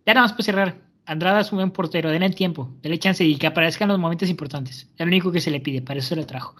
[0.07, 0.75] Ya nada más para cerrar.
[1.05, 3.99] Andrada es un buen portero, denle el tiempo, denle chance y que aparezca en los
[3.99, 4.89] momentos importantes.
[4.97, 6.55] Es lo único que se le pide, para eso se le trajo.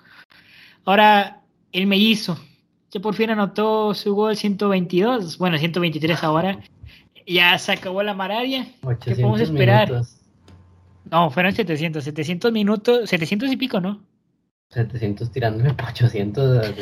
[0.86, 2.40] Ahora, el mellizo,
[2.92, 6.60] que por fin anotó su gol 122, bueno, 123 ahora,
[7.26, 8.68] ya se acabó la mararia.
[9.04, 10.02] ¿Qué podemos esperar?
[11.12, 14.02] No, fueron 700, 700 minutos, 700 y pico, ¿no?
[14.70, 16.74] 700 tirándome para 800.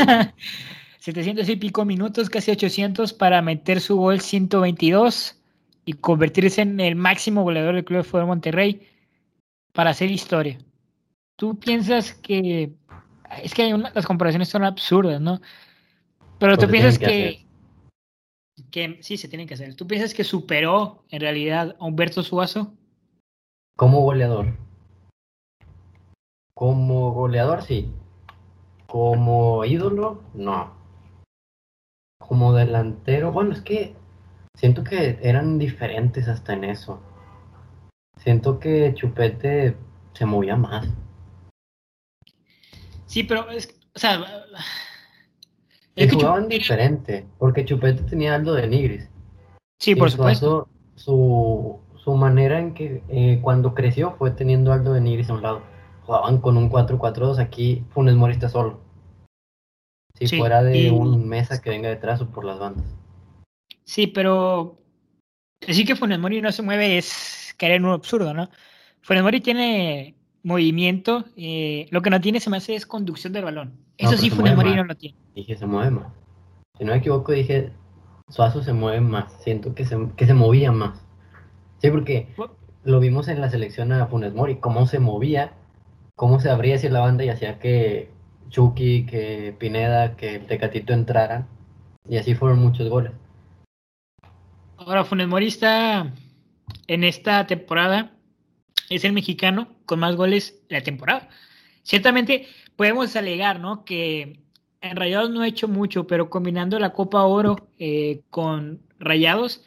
[1.00, 5.36] 700 y pico minutos, casi 800 para meter su gol 122
[5.86, 8.88] y convertirse en el máximo goleador del Club de Fútbol Monterrey
[9.74, 10.58] para hacer historia.
[11.36, 12.72] ¿Tú piensas que
[13.42, 15.42] es que las comparaciones son absurdas, ¿no?
[16.40, 17.46] Pero tú piensas que que
[19.02, 19.76] sí se tienen que hacer.
[19.76, 22.74] ¿Tú piensas que superó en realidad a Humberto Suazo?
[23.78, 24.58] Como goleador.
[26.56, 27.92] Como goleador, sí.
[28.88, 30.74] Como ídolo, no.
[32.20, 33.96] Como delantero, bueno, es que
[34.56, 37.02] siento que eran diferentes hasta en eso.
[38.18, 39.76] Siento que Chupete
[40.14, 40.88] se movía más.
[43.06, 44.24] Sí, pero es, o sea,
[45.96, 49.10] y jugaban diferente, porque Chupete tenía algo de Nigris.
[49.80, 50.68] Sí, por supuesto.
[50.96, 55.42] Su, su manera en que eh, cuando creció fue teniendo algo de Nigris a un
[55.42, 55.62] lado.
[56.06, 58.82] Jugaban con un 4-4-2, aquí Funes Mori está solo.
[60.16, 62.86] Si fuera de un mesa que venga detrás o por las bandas.
[63.84, 64.78] Sí, pero
[65.66, 68.50] decir que Funes Mori no se mueve es caer en un absurdo, ¿no?
[69.02, 73.46] Funes Mori tiene movimiento, eh, lo que no tiene se me hace es conducción del
[73.46, 73.74] balón.
[73.98, 75.18] Eso sí, Funes Mori no lo tiene.
[75.34, 76.14] Dije, se mueve más.
[76.78, 77.72] Si no me equivoco, dije,
[78.30, 79.32] Suazo se mueve más.
[79.42, 81.02] Siento que se, que se movía más.
[81.80, 82.28] Sí, porque
[82.84, 85.54] lo vimos en la selección a Funes Mori, cómo se movía,
[86.16, 88.10] cómo se abría hacia la banda y hacía que
[88.50, 91.48] Chucky, que Pineda, que Tecatito entraran.
[92.08, 93.12] Y así fueron muchos goles.
[94.78, 96.12] Ahora, Funes Mori está
[96.88, 98.12] en esta temporada,
[98.90, 101.30] es el mexicano con más goles de la temporada.
[101.84, 103.86] Ciertamente podemos alegar, ¿no?
[103.86, 104.40] Que
[104.82, 109.64] en Rayados no ha hecho mucho, pero combinando la Copa Oro eh, con Rayados,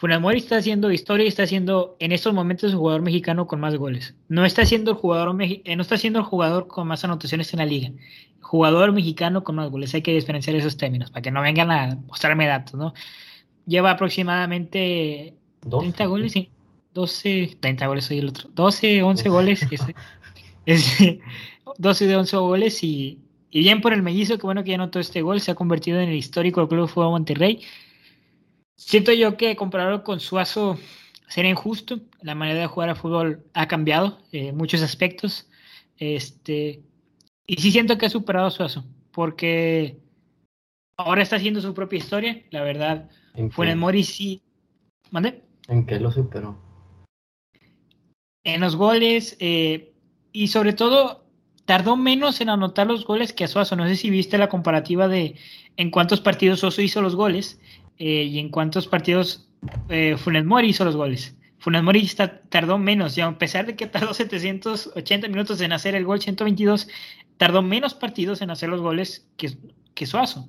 [0.00, 3.76] Funamori está haciendo historia y está siendo en estos momentos el jugador mexicano con más
[3.76, 4.14] goles.
[4.28, 7.58] No está siendo el jugador eh, no está siendo el jugador con más anotaciones en
[7.58, 7.90] la liga.
[8.40, 9.94] Jugador mexicano con más goles.
[9.94, 12.94] Hay que diferenciar esos términos para que no vengan a mostrarme datos, ¿no?
[13.66, 15.34] Lleva aproximadamente
[15.68, 16.50] 30 goles, sí.
[16.92, 18.48] 12, 30 goles soy el otro.
[18.54, 19.66] 12, 11 goles.
[20.66, 20.98] Es,
[21.78, 23.18] 12 de 11 goles y,
[23.50, 26.10] bien por el mellizo, que bueno que ya anotó este gol, se ha convertido en
[26.10, 27.62] el histórico del Club de Fútbol Monterrey.
[28.76, 30.78] Siento yo que compararlo con Suazo
[31.28, 32.00] sería injusto.
[32.22, 35.48] La manera de jugar al fútbol ha cambiado en eh, muchos aspectos.
[35.98, 36.82] Este,
[37.46, 39.98] y sí siento que ha superado a Suazo, porque
[40.96, 42.42] ahora está haciendo su propia historia.
[42.50, 43.10] La verdad,
[43.50, 44.42] fue en Mori sí.
[45.10, 45.42] ¿Mande?
[45.68, 46.69] ¿En qué lo superó?
[48.44, 49.92] En los goles eh,
[50.32, 51.24] y sobre todo
[51.64, 53.76] tardó menos en anotar los goles que a Suazo.
[53.76, 55.36] No sé si viste la comparativa de
[55.76, 57.60] en cuántos partidos Suazo hizo los goles
[57.98, 59.48] eh, y en cuántos partidos
[59.88, 61.36] eh, Funes Mori hizo los goles.
[61.58, 62.10] Funes Mori
[62.48, 66.88] tardó menos, y a pesar de que tardó 780 minutos en hacer el gol 122,
[67.36, 69.56] tardó menos partidos en hacer los goles que,
[69.94, 70.48] que Suazo.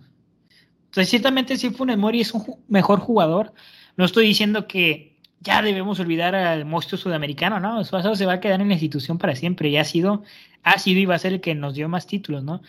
[0.86, 3.54] Entonces, ciertamente sí, Funes Mori es un mejor jugador.
[3.96, 5.11] No estoy diciendo que
[5.42, 7.84] ya debemos olvidar al monstruo sudamericano, ¿no?
[7.84, 10.24] Suazo se va a quedar en la institución para siempre y ha sido
[10.64, 12.62] ha sido y va a ser el que nos dio más títulos, ¿no?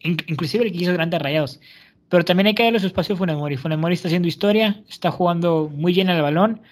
[0.00, 1.60] inclusive el que hizo grandes rayados.
[2.08, 3.56] Pero también hay que darle su espacio a Funemori.
[3.56, 6.62] Funemori está haciendo historia, está jugando muy bien al balón.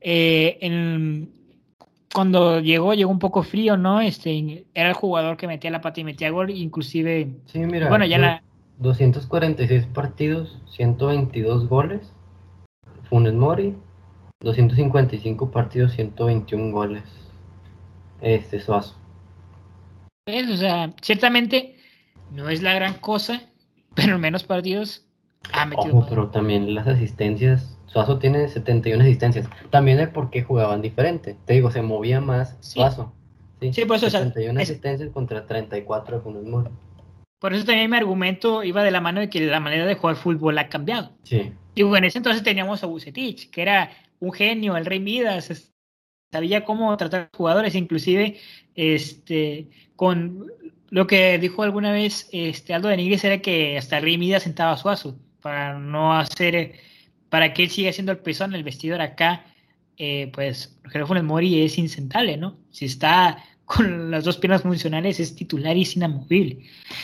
[0.00, 1.26] Eh,
[2.14, 4.00] cuando llegó, llegó un poco frío, ¿no?
[4.00, 7.28] Este, era el jugador que metía la pata y metía gol, inclusive.
[7.46, 8.42] Sí, mira, bueno, ya la...
[8.78, 12.12] 246 partidos, 122 goles.
[13.10, 13.74] Funes Mori,
[14.40, 17.02] 255 partidos, 121 goles.
[18.22, 18.96] Este Suazo.
[20.26, 21.76] O sea, ciertamente
[22.32, 23.42] no es la gran cosa,
[23.94, 25.06] pero en menos partidos
[25.52, 26.06] ha metido.
[26.08, 27.76] pero también las asistencias.
[27.86, 29.48] Suazo tiene 71 asistencias.
[29.70, 31.36] También el por qué jugaban diferente.
[31.44, 33.12] Te digo, se movía más Suazo.
[33.72, 34.08] Sí, por eso.
[34.08, 36.70] 71 asistencias contra 34 de Funes Mori.
[37.40, 40.16] Por eso también mi argumento iba de la mano de que la manera de jugar
[40.16, 41.10] fútbol ha cambiado.
[41.24, 41.52] Sí.
[41.74, 45.72] Y en ese entonces teníamos a Bucetich, que era un genio, el rey Midas,
[46.30, 48.38] sabía cómo tratar a jugadores, inclusive
[48.74, 50.46] este, con
[50.90, 54.44] lo que dijo alguna vez este, Aldo de Nigris era que hasta el rey Midas
[54.44, 56.74] sentaba a Suazo para no hacer,
[57.28, 59.44] para que él siga siendo el pezón, el vestidor acá,
[59.96, 62.58] eh, pues Rogelio Mori es insentable, ¿no?
[62.70, 66.58] Si está con las dos piernas funcionales es titular y es inamovible.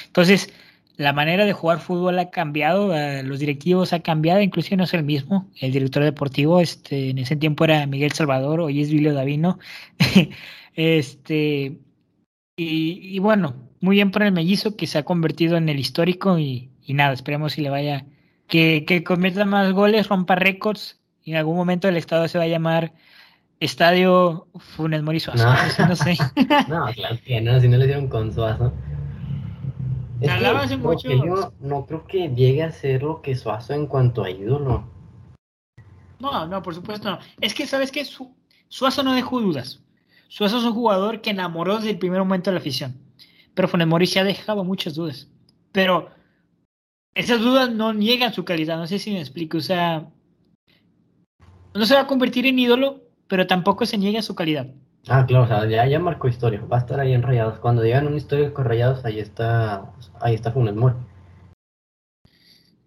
[0.07, 0.53] Entonces,
[0.97, 4.95] la manera de jugar fútbol ha cambiado, eh, los directivos ha cambiado, inclusive no es
[4.95, 5.51] el mismo.
[5.61, 9.59] El director deportivo, este, en ese tiempo era Miguel Salvador, hoy es Vilio Davino.
[10.75, 11.79] este,
[12.57, 16.71] y, bueno, muy bien por el mellizo que se ha convertido en el histórico y,
[16.89, 18.07] nada, esperemos si le vaya,
[18.49, 22.45] que, que convierta más goles, rompa récords y en algún momento el estado se va
[22.45, 22.95] a llamar
[23.61, 25.45] Estadio Funes Mori Suazo.
[25.45, 26.17] No, no sé.
[26.69, 28.73] no, claro que no, si no le dieron con Suazo.
[30.21, 31.09] Es que, mucho...
[31.11, 34.85] yo no creo que llegue a ser lo que Suazo en cuanto a ídolo.
[36.19, 37.19] No, no, por supuesto no.
[37.41, 38.07] Es que, ¿sabes qué?
[38.69, 39.83] Suazo no dejó dudas.
[40.29, 42.97] Suazo es un jugador que enamoró desde el primer momento de la afición.
[43.55, 45.29] Pero Funes Mori se ha dejado muchas dudas.
[45.73, 46.11] Pero
[47.15, 48.79] esas dudas no niegan su calidad.
[48.79, 49.59] No sé si me explico.
[49.59, 50.09] O sea,
[51.75, 54.69] no se va a convertir en ídolo, pero tampoco se niega su calidad.
[55.09, 57.61] Ah, claro, o sea, ya, ya marcó historia, va a estar ahí en Rayados.
[57.61, 60.97] Cuando llegan un histórico con Rayados, ahí está, ahí está Funes Mori.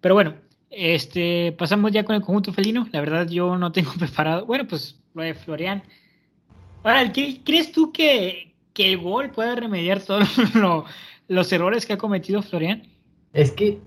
[0.00, 0.34] Pero bueno,
[0.68, 2.86] este, pasamos ya con el conjunto felino.
[2.92, 4.44] La verdad, yo no tengo preparado.
[4.44, 5.82] Bueno, pues lo de Florian.
[6.82, 10.28] Ahora, ¿crees tú que, que el gol puede remediar todos
[11.28, 12.82] los errores que ha cometido Florian?
[13.32, 13.80] Es que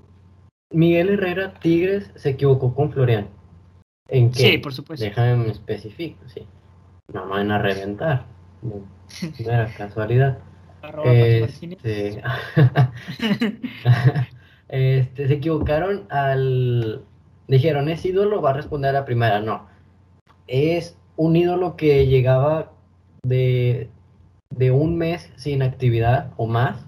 [0.72, 3.28] Miguel Herrera Tigres se equivocó con Florian.
[4.10, 4.52] ¿En qué?
[4.52, 5.06] Sí, por supuesto.
[5.06, 6.48] Déjame específico, sí.
[7.12, 8.26] No van a reventar.
[8.62, 8.86] No,
[9.39, 10.39] era casualidad.
[11.06, 12.22] Este,
[14.70, 17.04] este, se equivocaron al.
[17.48, 18.42] Dijeron, ¿es ídolo?
[18.42, 19.39] Va a responder a la primera.
[19.39, 19.68] No.
[20.48, 22.72] Es un ídolo que llegaba
[23.24, 23.89] de,
[24.50, 26.86] de un mes sin actividad o más,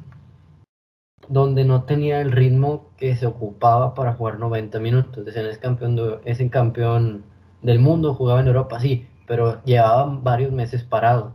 [1.27, 5.27] donde no tenía el ritmo que se ocupaba para jugar 90 minutos.
[5.27, 7.23] Es, campeón es el campeón
[7.61, 11.33] del mundo, jugaba en Europa, sí, pero llevaba varios meses parado.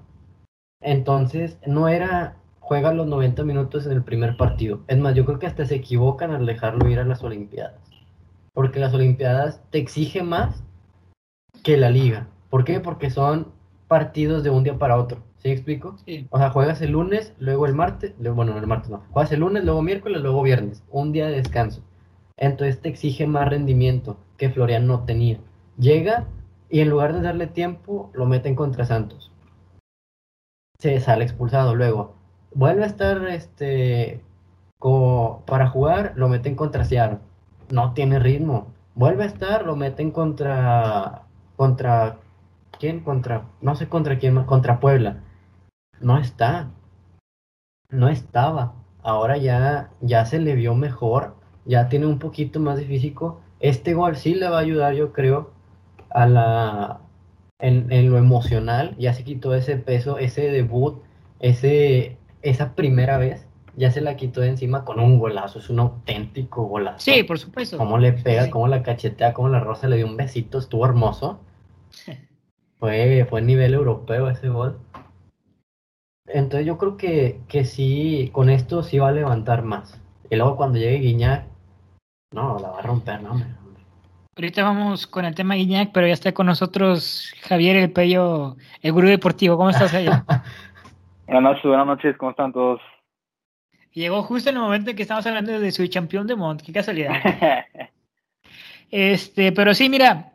[0.81, 2.37] Entonces, no era
[2.71, 4.83] juega los 90 minutos en el primer partido.
[4.87, 7.81] Es más, yo creo que hasta se equivocan al dejarlo ir a las Olimpiadas.
[8.53, 10.63] Porque las Olimpiadas te exige más
[11.65, 12.29] que la liga.
[12.49, 12.79] ¿Por qué?
[12.79, 13.49] Porque son
[13.89, 15.19] partidos de un día para otro.
[15.39, 15.97] ¿Sí explico?
[16.31, 19.03] O sea, juegas el lunes, luego el martes, bueno, el martes no.
[19.11, 20.85] Juegas el lunes, luego miércoles, luego viernes.
[20.91, 21.83] Un día de descanso.
[22.37, 25.41] Entonces te exige más rendimiento que Florian no tenía.
[25.77, 26.29] Llega
[26.71, 29.33] y en lugar de darle tiempo, lo meten contra Santos.
[30.79, 32.15] Se sale expulsado luego.
[32.55, 34.23] Vuelve a estar este
[35.47, 37.19] para jugar, lo meten contra Seattle.
[37.71, 38.69] No tiene ritmo.
[38.95, 42.19] Vuelve a estar, lo meten contra contra
[42.79, 43.01] quién?
[43.01, 45.23] Contra no sé contra quién, contra Puebla.
[46.01, 46.71] No está.
[47.91, 48.75] No estaba.
[49.03, 53.41] Ahora ya ya se le vio mejor, ya tiene un poquito más de físico.
[53.61, 55.51] Este gol sí le va a ayudar, yo creo,
[56.11, 57.01] a la,
[57.59, 61.03] en, lo emocional, ya se quitó ese peso, ese debut,
[61.39, 63.47] ese, esa primera vez,
[63.77, 66.99] ya se la quitó de encima con un golazo, es un auténtico golazo.
[66.99, 67.79] Sí, por supuesto.
[67.79, 71.41] Cómo le pega, cómo la cachetea, cómo la rosa le dio un besito, estuvo hermoso.
[72.79, 74.79] fue, fue nivel europeo ese gol.
[76.27, 80.01] Entonces yo creo que, que sí, con esto sí va a levantar más.
[80.31, 81.45] Y luego cuando llegue Guiñac,
[82.33, 83.60] no, la va a romper, no.
[84.41, 88.91] Ahorita vamos con el tema Guiñac, pero ya está con nosotros Javier El Pello, el
[88.91, 89.59] gurú deportivo.
[89.59, 90.25] ¿Cómo estás allá?
[91.27, 92.81] buenas noches, buenas noches, ¿cómo están todos?
[93.93, 96.73] Llegó justo en el momento en que estamos hablando de su campeón de Mont, qué
[96.73, 97.13] casualidad.
[98.91, 100.33] este, pero sí, mira,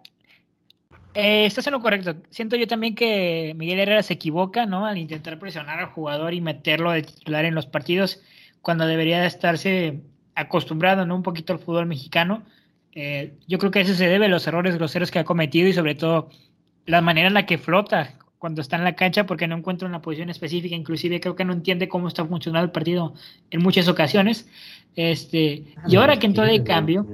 [1.16, 2.14] eh, estás en lo correcto.
[2.30, 4.86] Siento yo también que Miguel Herrera se equivoca, ¿no?
[4.86, 8.22] Al intentar presionar al jugador y meterlo de titular en los partidos,
[8.62, 10.04] cuando debería estarse
[10.36, 11.16] acostumbrado, ¿no?
[11.16, 12.44] Un poquito al fútbol mexicano
[12.96, 15.74] eh, yo creo que eso se debe a los errores groseros que ha cometido y
[15.74, 16.30] sobre todo
[16.86, 20.02] la manera en la que flota cuando está en la cancha porque no encuentra una
[20.02, 23.14] posición específica, inclusive creo que no entiende cómo está funcionando el partido
[23.52, 24.48] en muchas ocasiones.
[24.96, 27.06] Este, y ahora que entró de cambio,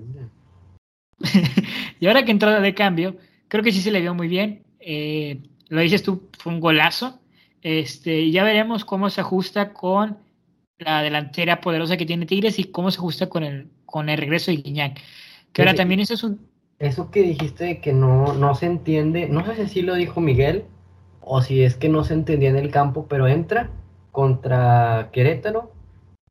[2.00, 4.64] y ahora que entró de cambio, creo que sí se le vio muy bien.
[4.80, 7.20] Eh, lo dices tú, fue un golazo.
[7.64, 10.18] Este, ya veremos cómo se ajusta con
[10.80, 14.52] la delantera poderosa que tiene Tigres y cómo se ajusta con el, con el regreso
[14.52, 15.00] de Guiñac.
[15.54, 16.48] Que ahora también eso es un...
[16.80, 20.66] Eso que dijiste de que no, no se entiende, no sé si lo dijo Miguel
[21.22, 23.70] o si es que no se entendía en el campo, pero entra
[24.12, 25.72] contra Querétaro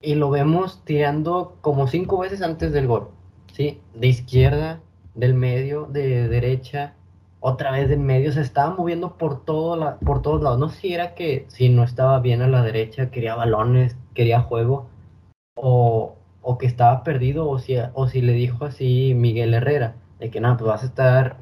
[0.00, 3.10] y lo vemos tirando como cinco veces antes del gol,
[3.52, 3.80] ¿sí?
[3.94, 4.80] De izquierda,
[5.14, 6.94] del medio, de derecha,
[7.40, 10.58] otra vez del medio, se estaba moviendo por, todo la, por todos lados.
[10.58, 14.40] No sé si era que si no estaba bien a la derecha, quería balones, quería
[14.40, 14.88] juego,
[15.54, 20.30] o, o que estaba perdido, o si, o si le dijo así Miguel Herrera, de
[20.30, 21.36] que no, pues vas a estar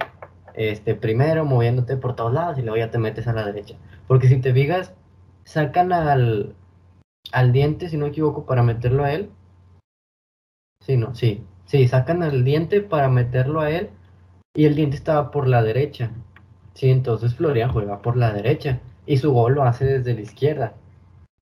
[0.55, 3.77] este, primero moviéndote por todos lados y luego ya te metes a la derecha.
[4.07, 4.93] Porque si te fijas,
[5.45, 6.55] sacan al,
[7.33, 9.31] al diente, si no me equivoco, para meterlo a él.
[10.85, 11.45] Sí, no, sí.
[11.67, 13.91] Sí, sacan al diente para meterlo a él
[14.55, 16.11] y el diente estaba por la derecha.
[16.75, 20.75] Sí, entonces Florian juega por la derecha y su gol lo hace desde la izquierda.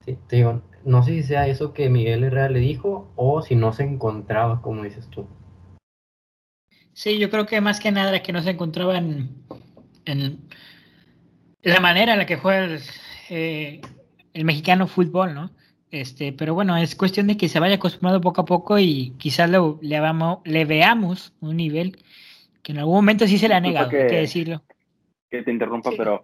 [0.04, 3.56] Sí, te digo, no sé si sea eso que Miguel Herrera le dijo o si
[3.56, 5.28] no se encontraba, como dices tú.
[6.92, 9.28] Sí, yo creo que más que nada que no se encontraba en,
[11.60, 12.80] la manera en la que juega el,
[13.30, 13.80] eh,
[14.32, 15.50] el mexicano fútbol, ¿no?
[15.90, 19.50] Este, pero bueno, es cuestión de que se vaya acostumbrando poco a poco y quizás
[19.50, 21.96] le, le, vamos, le veamos un nivel
[22.62, 24.62] que en algún momento sí se le ha negado, que, hay que decirlo.
[25.28, 26.22] Que te interrumpa, pero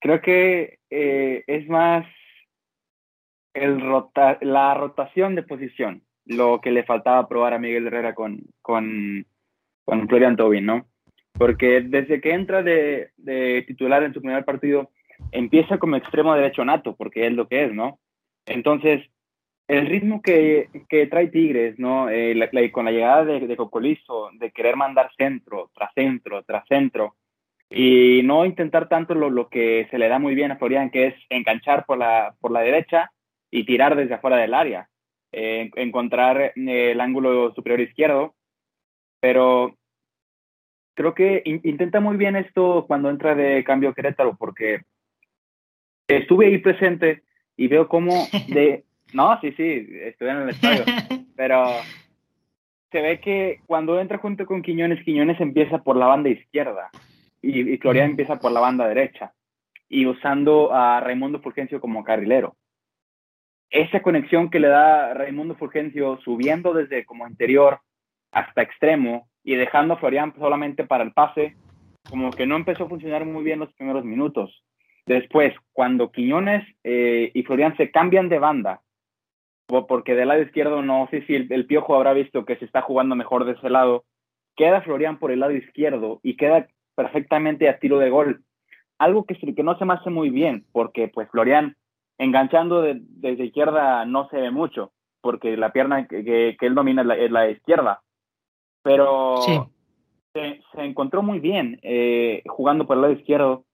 [0.00, 2.04] creo que eh, es más
[3.54, 8.40] el rota la rotación de posición lo que le faltaba probar a Miguel Herrera con,
[8.60, 9.26] con,
[9.84, 10.86] con Florian Tobin, ¿no?
[11.32, 14.90] Porque desde que entra de, de titular en su primer partido,
[15.30, 17.98] empieza como extremo derecho nato, porque es lo que es, ¿no?
[18.46, 19.02] Entonces,
[19.68, 22.08] el ritmo que, que trae Tigres, ¿no?
[22.10, 22.34] Eh,
[22.72, 23.56] con la llegada de, de
[24.38, 27.16] de querer mandar centro, tras centro, tras centro,
[27.70, 31.06] y no intentar tanto lo, lo, que se le da muy bien a Florian, que
[31.06, 33.10] es enganchar por la, por la derecha
[33.52, 34.88] y tirar desde afuera del área,
[35.30, 38.34] eh, encontrar eh, el ángulo superior izquierdo,
[39.20, 39.76] pero
[40.94, 44.80] creo que intenta muy bien esto cuando entra de cambio Querétaro, porque
[46.08, 47.22] estuve ahí presente
[47.56, 48.84] y veo cómo de...
[49.12, 50.84] No, sí, sí, estuve en el estadio,
[51.36, 51.66] pero
[52.90, 56.90] se ve que cuando entra junto con Quiñones, Quiñones empieza por la banda izquierda
[57.42, 59.34] y, y Florian empieza por la banda derecha
[59.90, 62.56] y usando a Raimundo Fulgencio como carrilero.
[63.72, 67.80] Esa conexión que le da Raimundo Fulgencio subiendo desde como interior
[68.30, 71.56] hasta extremo y dejando a Florian solamente para el pase,
[72.10, 74.62] como que no empezó a funcionar muy bien los primeros minutos.
[75.06, 78.82] Después, cuando Quiñones eh, y Florian se cambian de banda,
[79.66, 83.16] porque del lado izquierdo no sé si el, Piojo habrá visto que se está jugando
[83.16, 84.04] mejor de ese lado,
[84.54, 88.44] queda Florian por el lado izquierdo y queda perfectamente a tiro de gol.
[88.98, 91.74] Algo que, que no se me hace muy bien, porque pues Florian
[92.18, 97.30] enganchando de, desde izquierda no se ve mucho, porque la pierna que, él domina es
[97.30, 98.02] la, izquierda.
[98.82, 99.40] Pero
[100.32, 103.64] se, encontró muy bien eh, jugando por el lado izquierdo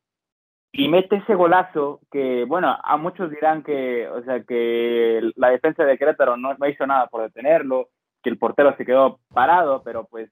[0.73, 5.85] y mete ese golazo que, bueno, a muchos dirán que, o sea, que la defensa
[5.85, 7.89] de Querétaro no, hizo nada por detenerlo,
[8.23, 10.31] que el portero se quedó parado, pero pues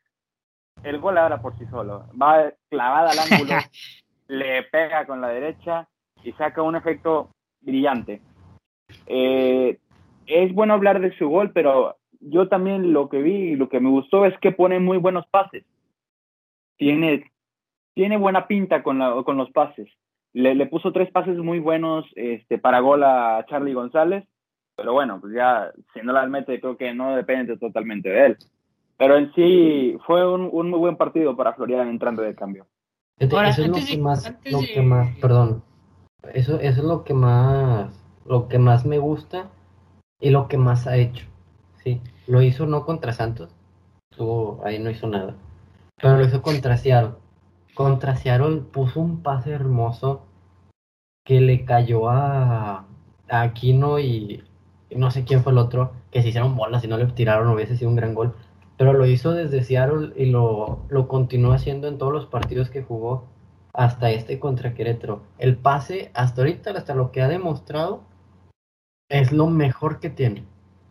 [0.82, 2.06] el gol habla por sí solo.
[2.20, 3.54] Va clavada al ángulo,
[4.28, 5.88] le pega con la derecha
[6.22, 7.30] y saca un efecto
[7.66, 8.22] brillante.
[9.06, 9.78] Eh,
[10.26, 13.80] es bueno hablar de su gol, pero yo también lo que vi y lo que
[13.80, 15.64] me gustó es que pone muy buenos pases.
[16.78, 17.30] Tiene,
[17.94, 19.88] tiene buena pinta con, la, con los pases
[20.36, 24.24] le, puso tres pases muy buenos este, para gol a Charlie González,
[24.76, 28.36] pero bueno, pues ya si no las mete creo que no depende totalmente de él.
[28.98, 32.66] Pero en sí fue un, muy buen partido para Florian entrando de cambio.
[33.18, 35.64] eso es lo que más, lo que más, perdón,
[36.34, 37.92] eso, eso es lo que más,
[38.24, 39.50] lo que más me gusta
[40.20, 41.26] y lo que más ha hecho.
[41.82, 43.54] Sí, lo hizo no contra Santos,
[44.10, 45.34] estuvo, ahí no hizo nada,
[46.00, 47.14] pero lo hizo contra Seattle
[47.76, 50.22] contra Seattle puso un pase hermoso
[51.26, 52.86] que le cayó a,
[53.28, 54.44] Aquino y,
[54.90, 57.76] no sé quién fue el otro, que se hicieron bolas y no le tiraron, hubiese
[57.76, 58.34] sido un gran gol.
[58.78, 62.82] Pero lo hizo desde Seattle y lo, lo continuó haciendo en todos los partidos que
[62.82, 63.24] jugó
[63.76, 65.22] hasta este contra Querétaro.
[65.38, 68.02] El pase, hasta ahorita, hasta lo que ha demostrado,
[69.08, 70.44] es lo mejor que tiene.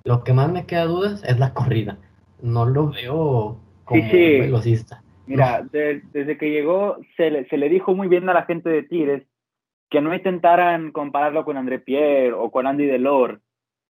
[0.03, 1.97] Lo que más me queda dudas es la corrida.
[2.41, 5.01] No lo veo como velocista.
[5.25, 8.83] Mira, desde que llegó se le, se le dijo muy bien a la gente de
[8.83, 9.23] Tigres
[9.89, 13.41] que no intentaran compararlo con André Pierre o con Andy Delor,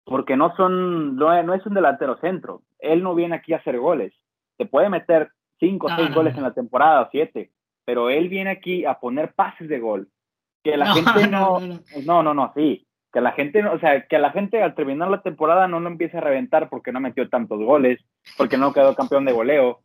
[0.04, 2.62] porque no son, no, es un delantero centro.
[2.78, 4.12] Él no viene aquí a hacer goles.
[4.56, 7.50] Se puede meter cinco o seis goles en la temporada, siete,
[7.84, 10.08] pero él viene aquí a poner pases de gol.
[10.62, 11.60] Que la gente no,
[12.04, 12.86] no, no, no, sí.
[13.12, 16.18] Que la gente, o sea, que la gente al terminar la temporada no lo empiece
[16.18, 18.00] a reventar porque no metió tantos goles,
[18.36, 19.80] porque no quedó campeón de goleo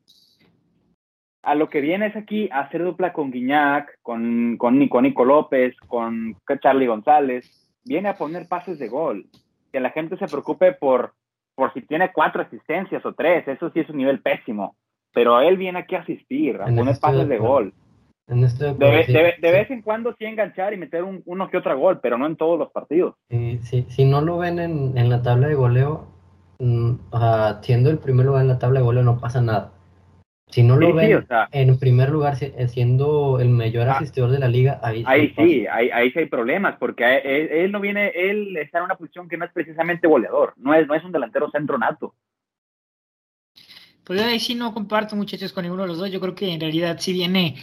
[1.41, 5.25] a lo que viene es aquí a hacer dupla con Guiñac, con, con Nico, Nico
[5.25, 7.49] López, con Charlie González.
[7.83, 9.27] viene a poner pases de gol.
[9.71, 11.13] Que la gente se preocupe por,
[11.55, 14.75] por si tiene cuatro asistencias o tres, eso sí es un nivel pésimo.
[15.13, 17.73] Pero él viene aquí a asistir, a poner pases de gol.
[18.29, 22.27] De, vez en cuando sí enganchar y meter un, uno que otro gol, pero no
[22.27, 23.15] en todos los partidos.
[23.29, 26.07] si no lo ven en, en, la tabla de goleo,
[26.59, 26.93] mm,
[27.61, 29.71] siendo el primer lugar en la tabla de goleo no pasa nada.
[30.49, 33.93] Si no lo ven en primer lugar eh, siendo el mayor ah.
[33.93, 37.79] asistidor de la liga, ahí, ahí sí, ahí, ahí, sí hay problemas, porque él, no
[37.79, 41.03] viene, él está en una posición que no es precisamente goleador, no es, no es
[41.03, 42.15] un delantero centro nato.
[44.03, 46.59] Pues ahí sí no comparto muchachos con ninguno de los dos, yo creo que en
[46.59, 47.55] realidad sí viene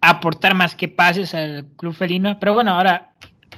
[0.00, 3.12] aportar más que pases al club felino, pero bueno, ahora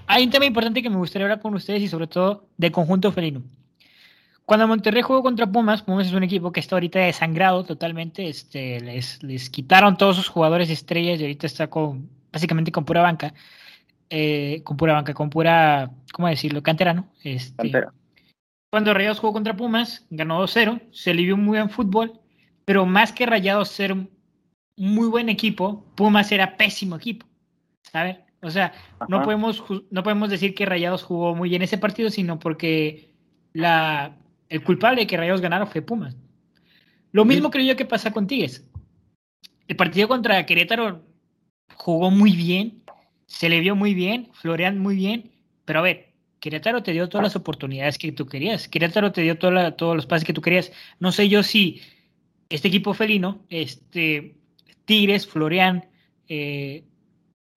[0.07, 3.13] hay un tema importante que me gustaría hablar con ustedes y sobre todo de conjunto
[3.13, 3.43] felino.
[4.45, 8.29] Cuando Monterrey jugó contra Pumas, Pumas es un equipo que está ahorita desangrado totalmente.
[8.29, 13.03] Este, les, les quitaron todos sus jugadores estrellas y ahorita está con básicamente con pura
[13.03, 13.33] banca.
[14.09, 16.65] Eh, con pura banca, con pura, ¿cómo decirlo?
[16.65, 17.09] Cantera, ¿no?
[17.23, 17.71] Este,
[18.69, 22.21] Cuando Rayados jugó contra Pumas, ganó 2-0, se le vio muy buen fútbol,
[22.65, 23.95] pero más que Rayados ser
[24.81, 27.27] muy buen equipo, Pumas era pésimo equipo,
[27.83, 28.17] ¿sabes?
[28.41, 28.73] O sea,
[29.09, 33.13] no podemos, no podemos decir que Rayados jugó muy bien ese partido, sino porque
[33.53, 34.17] la,
[34.49, 36.17] el culpable de que Rayados ganara fue Pumas.
[37.13, 38.67] Lo mismo creo yo que pasa con Tigres.
[39.69, 41.05] El partido contra Querétaro
[41.75, 42.83] jugó muy bien,
[43.27, 45.31] se le vio muy bien, Florian muy bien,
[45.67, 49.37] pero a ver, Querétaro te dio todas las oportunidades que tú querías, Querétaro te dio
[49.39, 50.73] todos los pases que tú querías.
[51.01, 51.83] No sé yo si
[52.49, 54.40] este equipo felino, este
[54.91, 55.85] Tigres, Florian,
[56.29, 56.83] eh,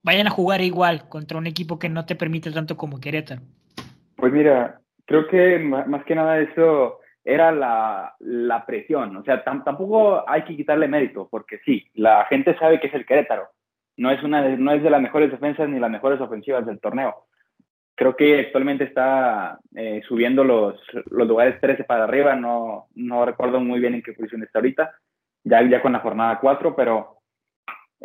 [0.03, 3.41] vayan a jugar igual contra un equipo que no te permite tanto como Querétaro.
[4.15, 9.17] Pues mira, creo que más que nada eso era la, la presión.
[9.17, 13.07] O sea, tampoco hay que quitarle mérito, porque sí, la gente sabe que es el
[13.07, 13.47] Querétaro.
[13.97, 17.25] No es, una no es de las mejores defensas ni las mejores ofensivas del torneo.
[17.95, 20.79] Creo que actualmente está eh, subiendo los,
[21.09, 22.36] los lugares 13 para arriba.
[22.36, 24.93] No, no recuerdo muy bien en qué posición está ahorita,
[25.43, 27.22] ya, ya con la jornada 4, pero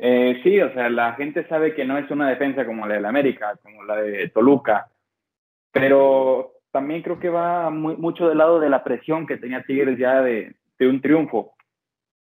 [0.01, 3.01] eh, sí, o sea, la gente sabe que no es una defensa como la de
[3.01, 4.89] la América, como la de Toluca,
[5.73, 9.99] pero también creo que va muy, mucho del lado de la presión que tenía Tigres
[9.99, 11.55] ya de, de un triunfo.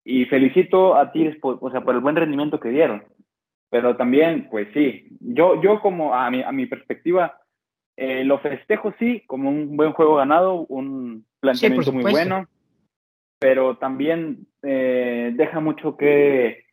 [0.04, 3.04] Y felicito a Tigres por, o sea, por el buen rendimiento que dieron.
[3.70, 7.42] Pero también, pues sí, yo, yo como a mi, a mi perspectiva,
[7.96, 12.48] eh, lo festejo sí, como un buen juego ganado, un planteamiento muy bueno,
[13.38, 16.67] pero también eh, deja mucho que,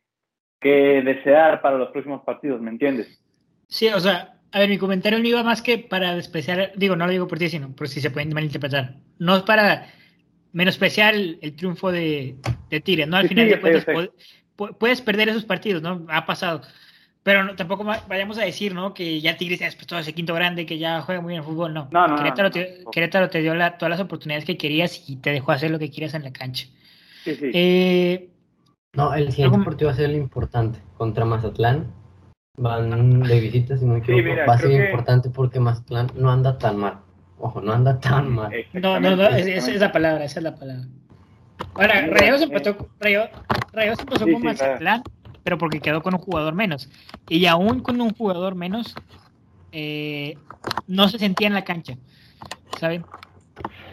[0.65, 3.21] que desear para los próximos partidos, ¿me entiendes?
[3.67, 7.05] Sí, o sea, a ver, mi comentario no iba más que para despreciar, digo, no
[7.05, 8.95] lo digo por ti, sino por si se pueden malinterpretar.
[9.19, 9.85] No es para
[10.53, 12.37] menospreciar el, triunfo de,
[12.71, 13.17] de Tigres, ¿no?
[13.17, 13.85] Al final de cuentas,
[14.79, 16.03] puedes, perder esos partidos, ¿no?
[16.09, 16.61] Ha pasado.
[17.21, 18.95] Pero tampoco vayamos a decir, ¿no?
[18.95, 21.47] Que ya Tigres ha después todo ese quinto grande, que ya juega muy bien el
[21.47, 21.89] fútbol, no.
[21.91, 25.51] no, no Querétaro, te, Querétaro, te, dio todas las oportunidades que querías y te dejó
[25.51, 26.65] hacer lo que quieras en la cancha.
[27.23, 27.51] Sí, sí.
[27.53, 28.29] Eh,
[28.95, 31.91] no, el siguiente partido va a ser el importante contra Mazatlán
[32.57, 34.47] Van de visita, si no me equivoco.
[34.47, 36.99] Va a ser importante porque Mazatlán no anda tan mal.
[37.37, 38.51] Ojo, no anda tan mal.
[38.71, 40.85] No, no, no, esa es la palabra, esa es la palabra.
[41.73, 45.03] Ahora, Rayos empezó, Rayos empezó con Mazatlán,
[45.43, 46.89] pero porque quedó con un jugador menos.
[47.27, 48.95] Y aún con un jugador menos,
[49.73, 50.37] eh,
[50.87, 51.97] no se sentía en la cancha.
[52.79, 53.05] ¿Saben?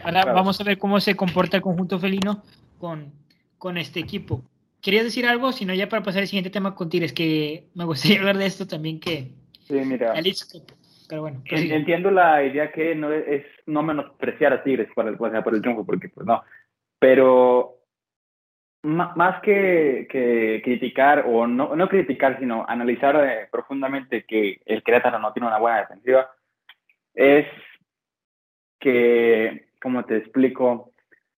[0.05, 2.43] Ahora vamos a ver cómo se comporta el conjunto felino
[2.79, 3.11] con,
[3.57, 4.41] con este equipo.
[4.83, 5.53] ¿Querías decir algo?
[5.53, 8.45] Si no, ya para pasar al siguiente tema con Tigres, que me gustaría hablar de
[8.45, 9.31] esto también que...
[9.61, 10.13] Sí, mira.
[11.07, 11.41] Pero bueno.
[11.45, 15.85] Entiendo la idea que no es, no menospreciar a Tigres por el, por el triunfo,
[15.85, 16.43] porque pues no.
[16.99, 17.77] Pero
[18.83, 25.17] más que, que, criticar, o no, no criticar, sino analizar eh, profundamente que el Querétaro
[25.17, 26.29] no tiene una buena defensiva,
[27.13, 27.47] es
[28.79, 30.91] que, como te explico,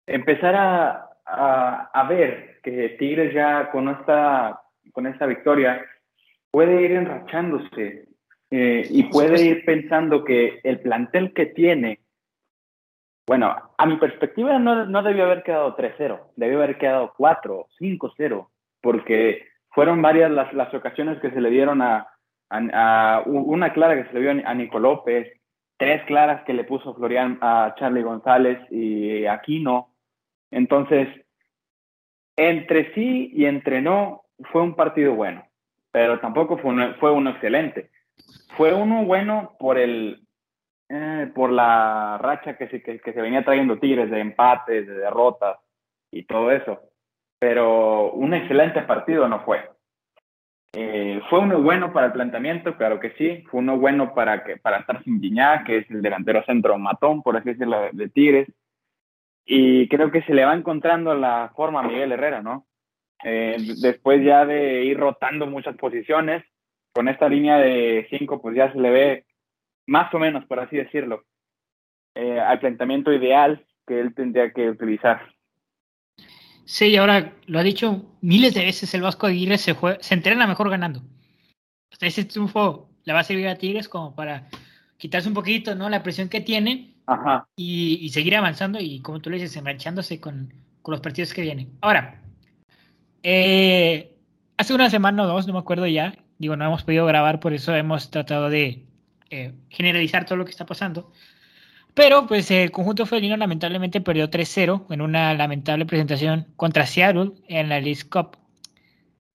[0.07, 4.61] empezar a, a, a ver que Tigres ya con esta,
[4.91, 5.85] con esta victoria
[6.51, 8.07] puede ir enrachándose
[8.51, 12.01] eh, y puede ir pensando que el plantel que tiene,
[13.25, 18.47] bueno, a mi perspectiva no, no debió haber quedado 3-0, debió haber quedado 4, 5-0,
[18.81, 22.07] porque fueron varias las, las, ocasiones que se le dieron a,
[22.49, 25.27] a, una clara que se le dio a Nico López,
[25.77, 29.92] tres claras que le puso Florian a Charlie González y Aquino.
[30.53, 31.07] Entonces,
[32.37, 35.45] entre sí y entre no fue un partido bueno,
[35.91, 37.89] pero tampoco fue uno, excelente.
[38.55, 40.19] Fue uno bueno por el
[40.89, 45.57] eh, por la racha que se, que, se venía trayendo Tigres de empates, de derrotas
[46.11, 46.81] y todo eso.
[47.39, 49.67] Pero un excelente partido no fue.
[50.75, 53.43] Eh, fue uno bueno para el planteamiento, claro que sí.
[53.49, 57.23] Fue uno bueno para, que, para estar sin Guiñá, que es el delantero centro matón,
[57.23, 58.47] por así decirlo, de Tigres.
[59.45, 62.65] Y creo que se le va encontrando la forma a Miguel Herrera, ¿no?
[63.23, 66.43] Eh, después ya de ir rotando muchas posiciones,
[66.93, 69.25] con esta línea de cinco, pues ya se le ve
[69.87, 71.23] más o menos, por así decirlo,
[72.15, 75.33] eh, al planteamiento ideal que él tendría que utilizar.
[76.65, 80.47] Sí, y ahora lo ha dicho miles de veces, el Vasco Aguirre se, se entrena
[80.47, 81.01] mejor ganando.
[81.99, 84.47] ese triunfo le va a servir a Tigres como para
[84.97, 85.89] quitarse un poquito ¿no?
[85.89, 86.92] la presión que tiene
[87.55, 91.77] Y, seguir avanzando y, como tú le dices, enganchándose con, con los partidos que vienen.
[91.81, 92.21] Ahora,
[93.23, 94.15] eh,
[94.57, 97.53] hace una semana o dos, no me acuerdo ya, digo, no hemos podido grabar, por
[97.53, 98.85] eso hemos tratado de
[99.29, 101.11] eh, generalizar todo lo que está pasando.
[101.93, 107.69] Pero pues el conjunto felino lamentablemente perdió 3-0 en una lamentable presentación contra Seattle en
[107.69, 108.37] la League Cup.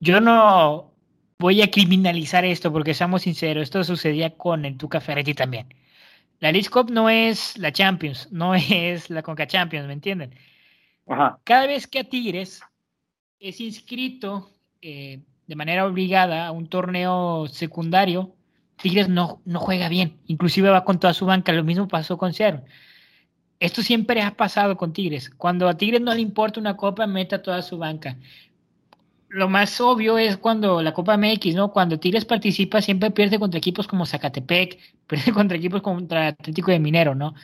[0.00, 0.92] Yo no
[1.38, 5.68] voy a criminalizar esto porque seamos sinceros, esto sucedía con el Tuca Ferretti también.
[6.40, 10.34] La League Cup no es la Champions, no es la Conca Champions, ¿me entienden?
[11.44, 12.60] Cada vez que a Tigres
[13.40, 14.50] es inscrito
[14.82, 18.34] eh, de manera obligada a un torneo secundario,
[18.76, 22.34] Tigres no, no juega bien, inclusive va con toda su banca, lo mismo pasó con
[22.34, 22.64] Seattle.
[23.60, 25.30] Esto siempre ha pasado con Tigres.
[25.30, 28.16] Cuando a Tigres no le importa una copa, meta toda su banca.
[29.28, 31.72] Lo más obvio es cuando la Copa MX, ¿no?
[31.72, 36.78] Cuando Tigres participa, siempre pierde contra equipos como Zacatepec, pierde contra equipos contra Atlético de
[36.78, 37.34] Minero, ¿no?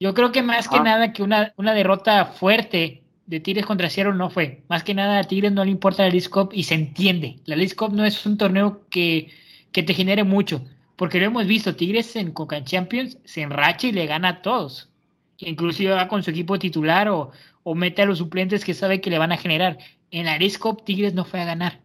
[0.00, 4.14] Yo creo que más que nada que una, una derrota fuerte de Tigres contra Seattle
[4.14, 4.62] no fue.
[4.68, 7.40] Más que nada a Tigres no le importa la League Cup y se entiende.
[7.46, 9.32] La League Cup no es un torneo que
[9.72, 10.64] que te genere mucho.
[10.96, 14.90] Porque lo hemos visto, Tigres en Coca Champions se enracha y le gana a todos.
[15.38, 17.30] Inclusive va con su equipo titular o,
[17.62, 19.78] o mete a los suplentes que sabe que le van a generar.
[20.10, 21.80] En la Cup Tigres no fue a ganar.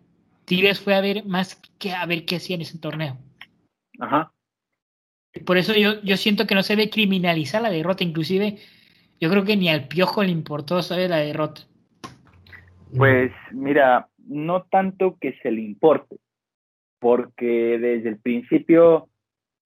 [0.45, 3.17] Tigres fue a ver más que a ver qué hacía en ese torneo.
[3.99, 4.32] Ajá.
[5.45, 8.03] Por eso yo, yo siento que no se debe criminalizar la derrota.
[8.03, 8.57] Inclusive
[9.19, 11.61] yo creo que ni al Piojo le importó saber la derrota.
[12.95, 16.17] Pues mira, no tanto que se le importe,
[16.99, 19.09] porque desde el principio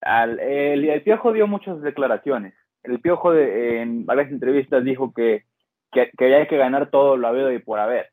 [0.01, 2.53] el, Piojo dio muchas declaraciones.
[2.83, 5.43] El Piojo en varias entrevistas dijo que,
[5.91, 8.11] que, había que ganar todo lo habido y por haber.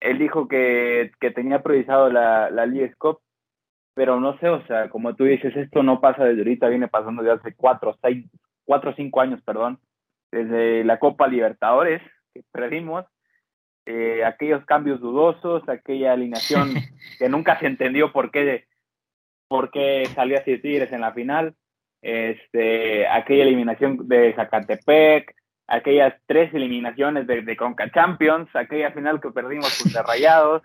[0.00, 3.20] Él dijo que, que tenía priorizado la, la League Cup,
[3.94, 7.22] pero no sé, o sea, como tú dices, esto no pasa desde ahorita, viene pasando
[7.22, 8.24] desde hace cuatro, seis,
[8.64, 9.78] cuatro o cinco años, perdón,
[10.32, 12.00] desde la Copa Libertadores,
[12.32, 13.04] que perdimos,
[13.86, 16.74] eh, aquellos cambios dudosos, aquella alineación
[17.18, 18.64] que nunca se entendió por qué,
[19.48, 21.54] por qué salió así Tigres en la final,
[22.02, 25.34] este, aquella eliminación de Zacatepec,
[25.70, 30.62] aquellas tres eliminaciones de, de Conca Champions, aquella final que perdimos contra Rayados.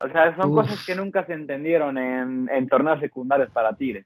[0.00, 4.04] O sea, son cosas que nunca se entendieron en, en torneos secundarios para Tigres.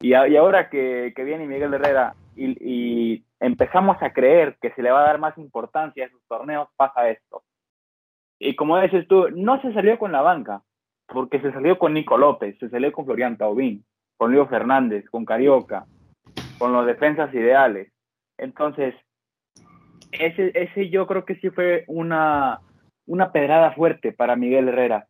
[0.00, 4.82] Y, y ahora que, que, viene Miguel Herrera y, y, empezamos a creer que se
[4.82, 7.42] le va a dar más importancia a esos torneos, pasa esto.
[8.38, 10.62] Y como dices tú, no se salió con la banca,
[11.06, 13.84] porque se salió con Nico López, se salió con Florian Taubín,
[14.16, 15.86] con Leo Fernández, con Carioca,
[16.58, 17.90] con los defensas ideales.
[18.38, 18.94] Entonces,
[20.12, 22.60] ese, ese yo creo que sí fue una,
[23.06, 25.08] una pedrada fuerte para Miguel Herrera,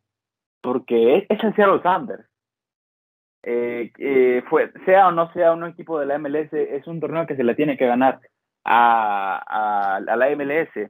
[0.61, 2.25] porque es, es el Seattle Sanders.
[3.45, 7.27] Eh, eh, fue, sea o no sea un equipo de la MLS, es un torneo
[7.27, 8.21] que se le tiene que ganar
[8.63, 10.89] a, a, a la MLS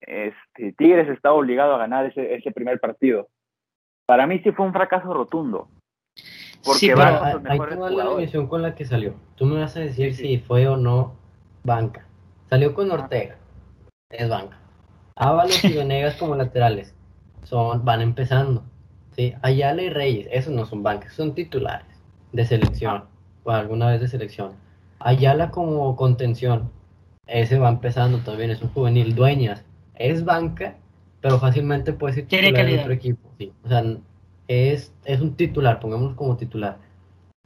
[0.00, 3.28] este, Tigres está obligado a ganar ese, ese primer partido.
[4.06, 5.68] Para mí sí fue un fracaso rotundo.
[6.64, 9.14] Porque sí, pero hay que la alineación con la que salió.
[9.36, 11.16] Tú me vas a decir si fue o no
[11.62, 12.06] banca.
[12.48, 13.36] Salió con Ortega,
[14.10, 14.58] es banca.
[15.16, 16.94] Ábalos y Venegas como laterales,
[17.44, 18.64] son, van empezando.
[19.16, 19.34] ¿sí?
[19.42, 21.86] Ayala y Reyes, esos no son bancas, son titulares
[22.32, 23.04] de selección,
[23.44, 24.52] o alguna vez de selección.
[24.98, 26.70] Ayala como contención,
[27.26, 29.14] ese va empezando también, es un juvenil.
[29.14, 30.76] Dueñas, es banca,
[31.20, 33.30] pero fácilmente puede ser titular de otro equipo.
[33.38, 33.52] Sí.
[33.64, 33.84] O sea,
[34.48, 36.78] es, es un titular, pongámoslo como titular.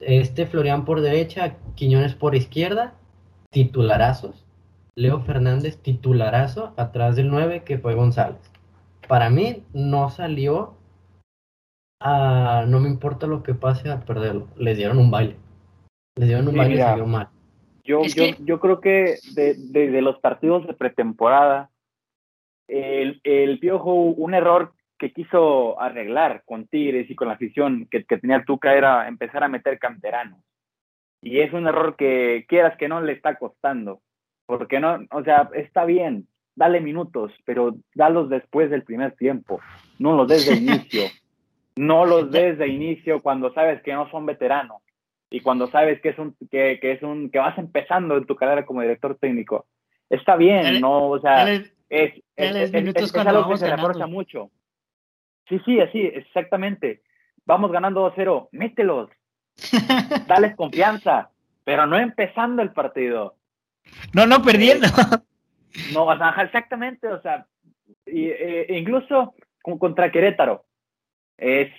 [0.01, 2.95] Este Florian por derecha, Quiñones por izquierda,
[3.51, 4.44] titularazos.
[4.97, 8.41] Leo Fernández, titularazo, atrás del 9 que fue González.
[9.09, 10.77] Para mí no salió
[12.01, 14.49] a, no me importa lo que pase a perderlo.
[14.57, 15.37] Les dieron un baile.
[16.17, 17.29] Les dieron un baile y salió mal.
[17.83, 21.71] Yo, yo, yo creo que desde de los partidos de pretemporada,
[22.69, 28.05] el, el Piojo, un error que quiso arreglar con Tigres y con la afición que,
[28.05, 30.41] que tenía Tuca era empezar a meter canteranos.
[31.21, 34.01] Y es un error que quieras que no le está costando.
[34.47, 39.61] Porque no, o sea, está bien, dale minutos, pero dalos después del primer tiempo,
[39.99, 41.05] no los desde el inicio.
[41.77, 44.81] No los ves de inicio cuando sabes que no son veteranos
[45.29, 48.37] y cuando sabes que es un que, que es un que vas empezando en tu
[48.37, 49.67] carrera como director técnico.
[50.09, 54.51] Está bien, no, o sea, es, es, es, es algo que se refuerza mucho.
[55.49, 57.03] Sí, sí, así, exactamente.
[57.47, 59.11] Vamos ganando 2-0, mételos.
[60.29, 61.31] Dales confianza,
[61.65, 63.35] pero no empezando el partido.
[64.13, 64.87] No, no perdiendo.
[65.93, 67.49] No, o sea, exactamente, o sea,
[68.07, 70.65] y, eh, incluso contra Querétaro.
[71.37, 71.73] Eh,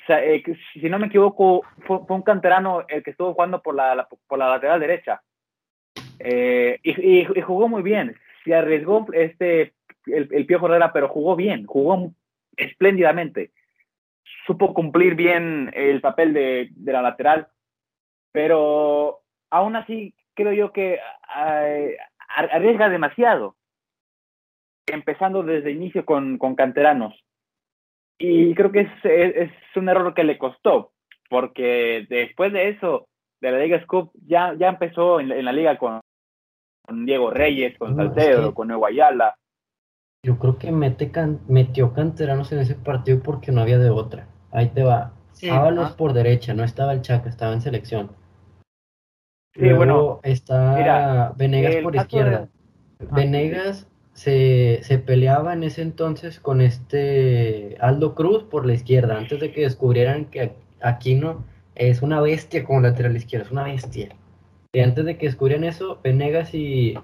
[0.74, 4.50] si no me equivoco, fue, un canterano el que estuvo jugando por la, por la
[4.50, 5.22] lateral derecha.
[6.20, 8.18] Eh, y, y, jugó muy bien.
[8.44, 9.74] Se arriesgó este,
[10.08, 12.12] el, el Piojo Herrera, pero jugó bien, jugó
[12.58, 13.52] espléndidamente.
[14.46, 17.48] Supo cumplir bien el papel de, de la lateral,
[18.32, 21.00] pero aún así creo yo que
[22.28, 23.56] arriesga demasiado,
[24.88, 27.14] empezando desde inicio con, con canteranos.
[28.18, 30.92] Y creo que es, es, un error que le costó,
[31.30, 33.08] porque después de eso,
[33.42, 36.00] de la Liga Scoop, ya, ya empezó en, la liga con,
[36.86, 39.36] con, Diego Reyes, con Salcedo, con Nuevo Ayala.
[40.24, 41.12] Yo creo que mete
[41.48, 44.28] metió canteranos en ese partido porque no había de otra.
[44.52, 45.14] Ahí te va.
[45.34, 48.10] Sí, Ábalos por derecha, no estaba el Chaca, estaba en selección.
[49.56, 50.20] Sí, bueno.
[50.24, 52.50] Está Venegas por izquierda.
[53.00, 59.18] Ah, Venegas se, se, peleaba en ese entonces con este Aldo Cruz por la izquierda,
[59.18, 61.46] antes de que descubrieran que Aquino
[61.76, 64.10] es una bestia como lateral izquierdo, es una bestia.
[64.74, 66.96] Y antes de que descubrieran eso, Venegas y,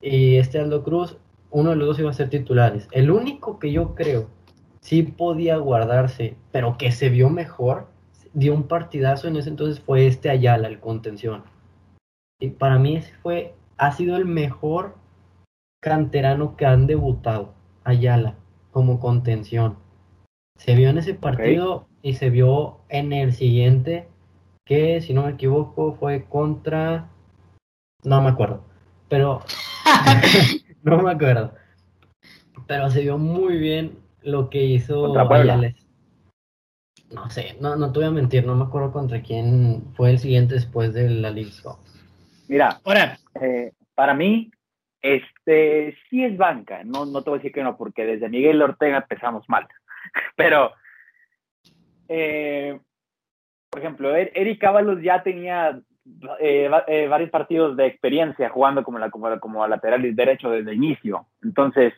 [0.00, 1.16] y este Aldo Cruz,
[1.50, 2.88] uno de los dos iba a ser titulares.
[2.92, 4.28] El único que yo creo
[4.80, 7.86] sí podía guardarse, pero que se vio mejor,
[8.34, 11.44] dio un partidazo en ese entonces fue este Ayala, el contención.
[12.40, 14.96] Y para mí ese fue, ha sido el mejor
[15.80, 18.36] canterano que han debutado, Ayala,
[18.70, 19.76] como contención.
[20.56, 24.08] Se vio en ese partido y se vio en el siguiente,
[24.64, 27.08] que si no me equivoco fue contra...
[28.04, 28.62] No me acuerdo,
[29.08, 29.42] pero...
[30.82, 31.54] no me acuerdo.
[32.66, 35.74] Pero se vio muy bien lo que hizo Ayala.
[37.10, 40.18] No sé, no, no te voy a mentir, no me acuerdo contra quién fue el
[40.18, 41.52] siguiente después de la League
[42.48, 44.50] Mira, ahora, eh, para mí,
[45.02, 48.60] este sí es banca, no, no te voy a decir que no, porque desde Miguel
[48.62, 49.68] Ortega empezamos mal.
[50.36, 50.72] Pero,
[52.08, 52.80] eh,
[53.70, 55.78] por ejemplo, er, Eric Ábalos ya tenía
[56.40, 61.26] eh, varios partidos de experiencia jugando como, la, como, como lateral derecho desde el inicio.
[61.42, 61.92] Entonces,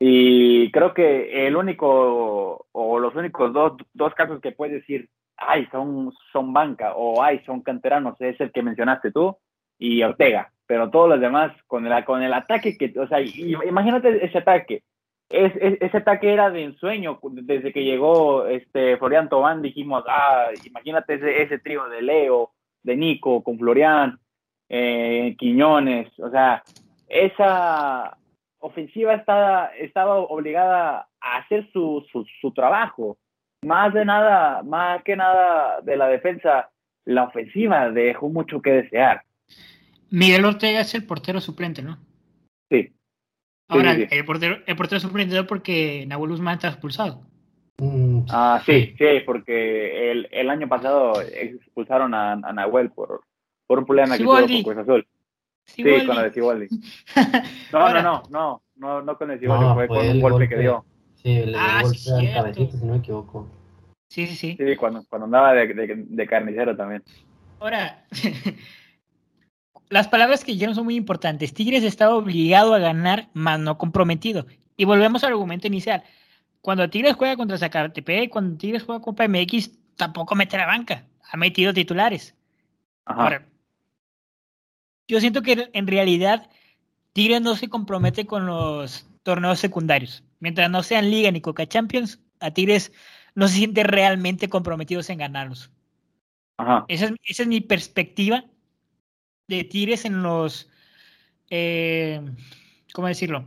[0.00, 5.08] y creo que el único, o los únicos dos, dos casos que puedes decir
[5.38, 9.36] ay, son, son banca o ay, son canteranos, es el que mencionaste tú
[9.78, 14.24] y Ortega, pero todos los demás con el, con el ataque que, o sea, imagínate
[14.24, 14.82] ese ataque.
[15.30, 21.16] Es, ese ataque era de ensueño desde que llegó este Florian Tobán dijimos ah imagínate
[21.16, 24.18] ese, ese trío de Leo de Nico con Florian
[24.70, 26.62] eh, Quiñones o sea
[27.08, 28.16] esa
[28.60, 33.18] ofensiva estaba, estaba obligada a hacer su, su, su trabajo
[33.64, 36.70] más de nada, más que nada de la defensa,
[37.04, 39.22] la ofensiva dejó mucho que desear.
[40.10, 41.98] Miguel Ortega es el portero suplente, ¿no?
[42.70, 42.92] Sí.
[43.68, 47.22] Ahora, El, portero, el portero suplente porque Nahuel Guzmán está expulsado.
[47.80, 53.22] Mm, ah, sí, sí, porque el, el año pasado expulsaron a, a Nahuel por,
[53.66, 55.06] por un problema que tuvo con Cruz Azul.
[55.66, 56.68] Sí, con la de.
[57.72, 60.84] No, no, no, no, no, no con el Ciboldi, fue, con un golpe que dio.
[61.22, 63.48] Sí, le ah, al cabecito, si no me equivoco.
[64.08, 64.56] Sí, sí, sí.
[64.58, 67.02] Sí, cuando, cuando andaba de, de, de carnicero también.
[67.60, 68.04] Ahora,
[69.90, 71.52] las palabras que dijeron son muy importantes.
[71.52, 74.46] Tigres estaba obligado a ganar, más no comprometido.
[74.76, 76.04] Y volvemos al argumento inicial.
[76.60, 81.06] Cuando Tigres juega contra Zacatepec, cuando Tigres juega Copa MX, tampoco mete la banca.
[81.30, 82.36] Ha metido titulares.
[83.04, 83.22] Ajá.
[83.22, 83.46] Ahora,
[85.08, 86.48] yo siento que en realidad
[87.12, 90.22] Tigres no se compromete con los torneos secundarios.
[90.40, 92.92] Mientras no sean Liga ni Coca Champions, a Tigres
[93.34, 95.70] no se siente realmente comprometidos en ganarlos.
[96.88, 98.44] Esa, es, mi perspectiva
[99.46, 100.68] de Tigres en los,
[101.50, 102.20] eh,
[102.92, 103.44] ¿cómo decirlo?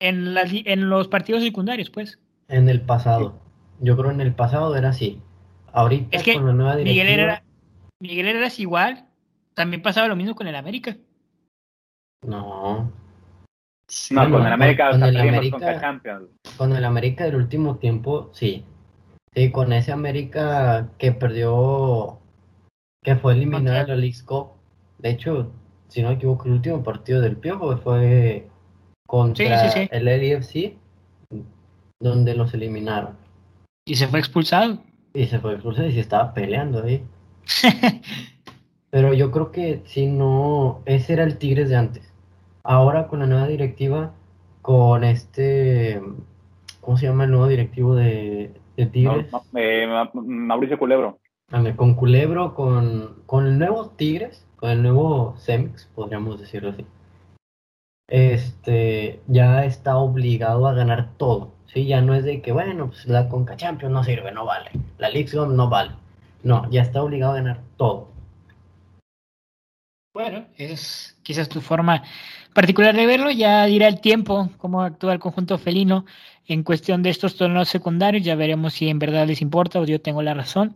[0.00, 2.18] En, en los partidos secundarios, pues.
[2.48, 3.40] En el pasado.
[3.78, 5.20] Yo creo en el pasado era así.
[5.72, 7.04] Ahorita es que con la nueva directiva...
[7.04, 7.42] Miguel era,
[8.00, 9.06] Miguel era igual.
[9.54, 10.96] También pasaba lo mismo con el América.
[12.22, 12.92] No.
[14.10, 16.00] No, con el América, con, el América
[16.56, 18.64] con el América del último tiempo, sí.
[19.34, 22.18] Sí, con ese América que perdió,
[23.02, 24.52] que fue eliminado en la League Cup.
[24.98, 25.52] De hecho,
[25.88, 28.48] si no me equivoco, el último partido del Piojo fue
[29.06, 30.76] contra el LFC,
[32.00, 33.16] donde los eliminaron.
[33.84, 34.78] Y se fue expulsado.
[35.14, 37.04] Y se fue expulsado y se estaba peleando ahí.
[38.90, 42.09] Pero yo creo que si no, ese era el Tigres de antes.
[42.62, 44.12] Ahora con la nueva directiva,
[44.62, 46.00] con este,
[46.80, 49.26] ¿cómo se llama el nuevo directivo de, de Tigres?
[49.54, 51.18] eh, Mauricio Culebro.
[51.76, 56.84] con Culebro, con, con el nuevo Tigres, con el nuevo Semix, podríamos decirlo así.
[58.08, 61.52] Este, ya está obligado a ganar todo.
[61.66, 64.70] Sí, ya no es de que, bueno, pues la Conca Champions no sirve, no vale.
[64.98, 65.92] La League no vale.
[66.42, 68.08] No, ya está obligado a ganar todo.
[70.12, 72.02] Bueno, es quizás tu forma
[72.52, 73.30] particular de verlo.
[73.30, 76.04] Ya dirá el tiempo cómo actúa el conjunto felino
[76.46, 78.24] en cuestión de estos torneos secundarios.
[78.24, 80.74] Ya veremos si en verdad les importa o yo tengo la razón.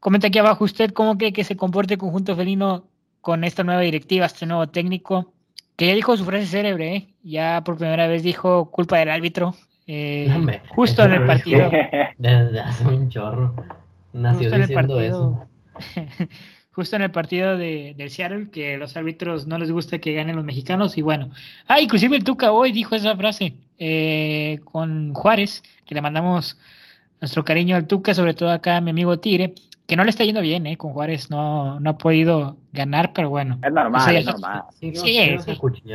[0.00, 2.88] Comenta aquí abajo usted cómo cree que se comporte el conjunto felino
[3.20, 5.32] con esta nueva directiva, este nuevo técnico,
[5.76, 7.08] que ya dijo su frase célebre, ¿eh?
[7.22, 9.54] ya por primera vez dijo culpa del árbitro,
[9.86, 10.28] eh,
[10.68, 11.70] justo en el partido.
[12.18, 13.54] Desde hace un chorro.
[14.12, 15.46] Nació diciendo eso.
[16.78, 20.36] justo en el partido de, del Seattle, que los árbitros no les gusta que ganen
[20.36, 20.96] los mexicanos.
[20.96, 21.30] Y bueno,
[21.66, 26.56] ah, inclusive el Tuca hoy dijo esa frase eh, con Juárez, que le mandamos
[27.20, 29.54] nuestro cariño al Tuca, sobre todo acá a mi amigo Tigre,
[29.88, 30.76] que no le está yendo bien, ¿eh?
[30.76, 33.58] Con Juárez no, no ha podido ganar, pero bueno.
[33.60, 34.62] Es normal, es normal.
[34.78, 35.94] Sí, sí, sí.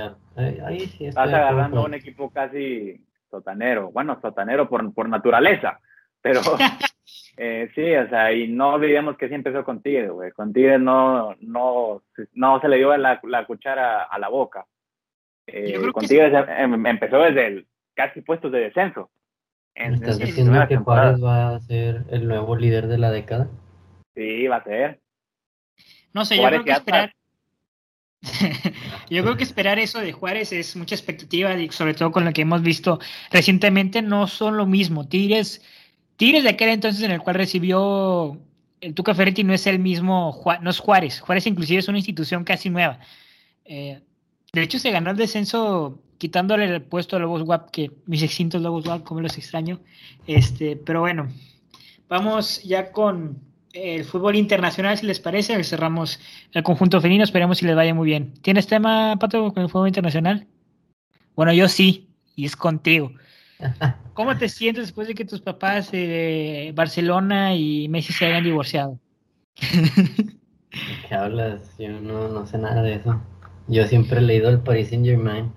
[0.65, 2.99] Ahí, sí Estás agarrando un equipo casi
[3.31, 5.79] sotanero, bueno, sotanero por, por naturaleza,
[6.23, 6.41] pero
[7.37, 10.79] eh, sí, o sea, y no olvidemos que sí empezó con Tigre, güey, con Tigre
[10.79, 12.01] no, no,
[12.33, 14.65] no se le dio la, la cuchara a la boca.
[15.45, 19.11] Eh, con Tigre em, empezó desde el casi puestos de descenso.
[19.75, 23.49] ¿Estás diciendo que Juárez va a ser el nuevo líder de la década?
[24.15, 25.01] Sí, va a ser.
[26.13, 27.13] No sé, yo creo que esperar
[29.09, 32.31] Yo creo que esperar eso de Juárez es mucha expectativa, y sobre todo con lo
[32.31, 32.99] que hemos visto
[33.31, 35.07] recientemente, no son lo mismo.
[35.07, 35.61] Tigres,
[36.17, 38.39] Tigres de aquel entonces en el cual recibió
[38.83, 41.21] el Tuca Ferretti no es el mismo, no es Juárez.
[41.21, 42.99] Juárez inclusive es una institución casi nueva.
[43.65, 44.01] Eh,
[44.51, 48.61] de hecho, se ganó el descenso quitándole el puesto a Lobos WAP, que mis extintos
[48.61, 49.79] Lobos WAP, como los extraño.
[50.27, 51.29] Este, pero bueno,
[52.07, 53.39] vamos ya con
[53.73, 55.61] el fútbol internacional, si les parece.
[55.63, 56.19] Cerramos
[56.51, 58.33] el conjunto felino, esperemos si les vaya muy bien.
[58.41, 60.45] ¿Tienes tema, Pato, con el fútbol internacional?
[61.35, 63.11] Bueno, yo sí, y es contigo.
[64.13, 68.99] ¿Cómo te sientes después de que tus papás, eh, Barcelona y Messi se hayan divorciado?
[71.07, 71.75] ¿Qué hablas?
[71.77, 73.21] Yo no, sé nada de eso.
[73.67, 75.51] Yo siempre he leído el Paris Saint Germain.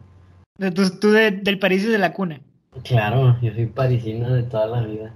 [0.74, 2.40] Tú, del París de la cuna.
[2.84, 5.12] Claro, yo soy parisino de toda la vida.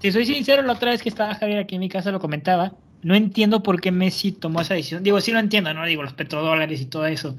[0.00, 2.72] Si soy sincero, la otra vez que estaba Javier aquí en mi casa lo comentaba.
[3.02, 5.02] No entiendo por qué Messi tomó esa decisión.
[5.02, 5.84] Digo, sí lo entiendo, ¿no?
[5.86, 7.36] Digo, los petrodólares y todo eso.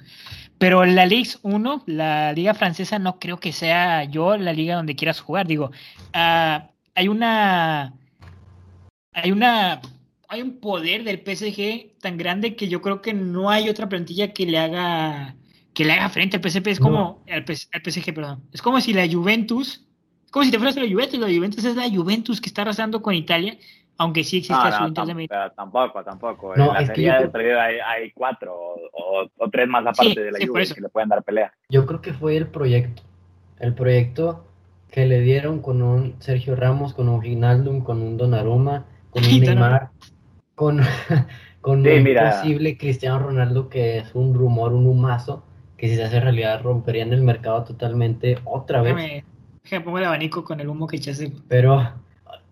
[0.58, 4.96] Pero la Ligue 1, la liga francesa, no creo que sea yo la liga donde
[4.96, 5.48] quieras jugar.
[5.48, 5.72] Digo,
[6.14, 7.94] ah, hay una.
[9.14, 9.82] Hay una.
[10.30, 14.34] Hay un poder del PSG tan grande que yo creo que no hay otra plantilla
[14.34, 15.36] que le haga
[15.74, 16.68] que le haga frente al PSG.
[16.68, 17.24] Es como.
[17.30, 18.44] Al, PSG, perdón.
[18.52, 19.88] Es como si la Juventus
[20.32, 23.02] como si te fueras a la Juventus, la Juventus es la Juventus que está arrasando
[23.02, 23.58] con Italia,
[23.98, 26.56] aunque sí existe no, no, su Inter Tampoco, tampoco.
[26.56, 28.56] en la serie hay, cuatro
[28.94, 31.54] o, tres más aparte de la Juventus que le pueden dar pelea.
[31.70, 33.04] Yo creo que fue el proyecto,
[33.60, 34.46] el proyecto
[34.92, 39.40] que le dieron con un Sergio Ramos, con un Ginaldum, con un Donnarumma, con un
[39.40, 39.90] Neymar,
[40.56, 40.82] con,
[41.62, 45.44] con un posible Cristiano Ronaldo que es un rumor, un humazo,
[45.76, 49.24] que si se hace realidad romperían el mercado totalmente otra vez
[49.68, 51.32] que pongo el abanico con el humo que echaste.
[51.48, 51.94] Pero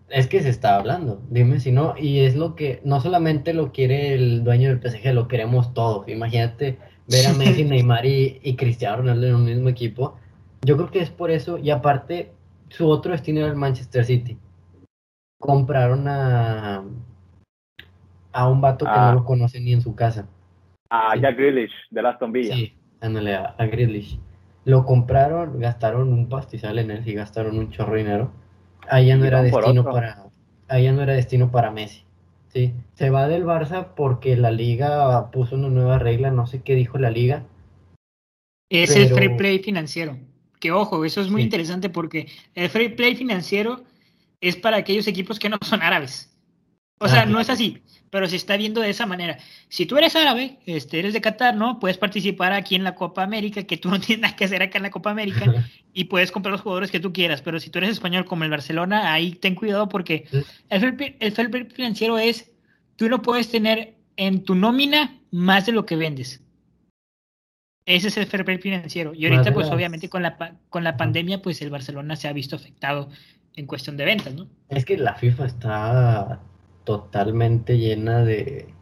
[0.08, 3.72] es que se está hablando, dime si no, y es lo que no solamente lo
[3.72, 6.08] quiere el dueño del PSG, lo queremos todos.
[6.08, 6.78] Imagínate
[7.08, 10.16] ver a Messi, Neymar y, Cristiano Ronaldo en un mismo equipo.
[10.62, 12.32] Yo creo que es por eso, y aparte,
[12.68, 14.38] su otro destino era el Manchester City.
[15.38, 16.84] Compraron a,
[18.32, 19.14] a un vato que no ah.
[19.14, 20.28] lo conoce ni en su casa.
[20.88, 22.54] A Jack Grealish, de Aston Villa.
[22.54, 24.18] Sí, ándale, a, a Grealish.
[24.64, 28.30] Lo compraron, gastaron un pastizal en él y gastaron un chorro de dinero.
[28.88, 30.26] Ahí ya no era destino para
[30.68, 32.02] ahí no era destino para Messi.
[32.52, 36.74] Sí, se va del Barça porque la liga puso una nueva regla, no sé qué
[36.74, 37.44] dijo la liga.
[38.70, 40.16] Es el free play financiero.
[40.58, 43.84] Que ojo, eso es muy interesante porque el free play financiero
[44.40, 46.35] es para aquellos equipos que no son árabes.
[46.98, 49.38] O sea, no es así pero se está viendo de esa manera.
[49.68, 51.78] Si tú eres árabe, este, eres de Qatar, ¿no?
[51.78, 54.78] Puedes participar aquí en la Copa América, que tú no tienes nada que hacer acá
[54.78, 57.78] en la Copa América, y puedes comprar los jugadores que tú quieras, pero si tú
[57.78, 60.26] eres español como el Barcelona, ahí ten cuidado porque
[60.70, 62.50] el fair, el financiero es,
[62.96, 66.42] tú no puedes tener en tu nómina más de lo que vendes.
[67.84, 69.14] Ese es el fair play financiero.
[69.14, 72.56] Y ahorita, pues obviamente con la, con la pandemia, pues el Barcelona se ha visto
[72.56, 73.10] afectado
[73.54, 74.48] en cuestión de ventas, ¿no?
[74.70, 76.40] Es que la FIFA está
[76.86, 78.72] totalmente llena de...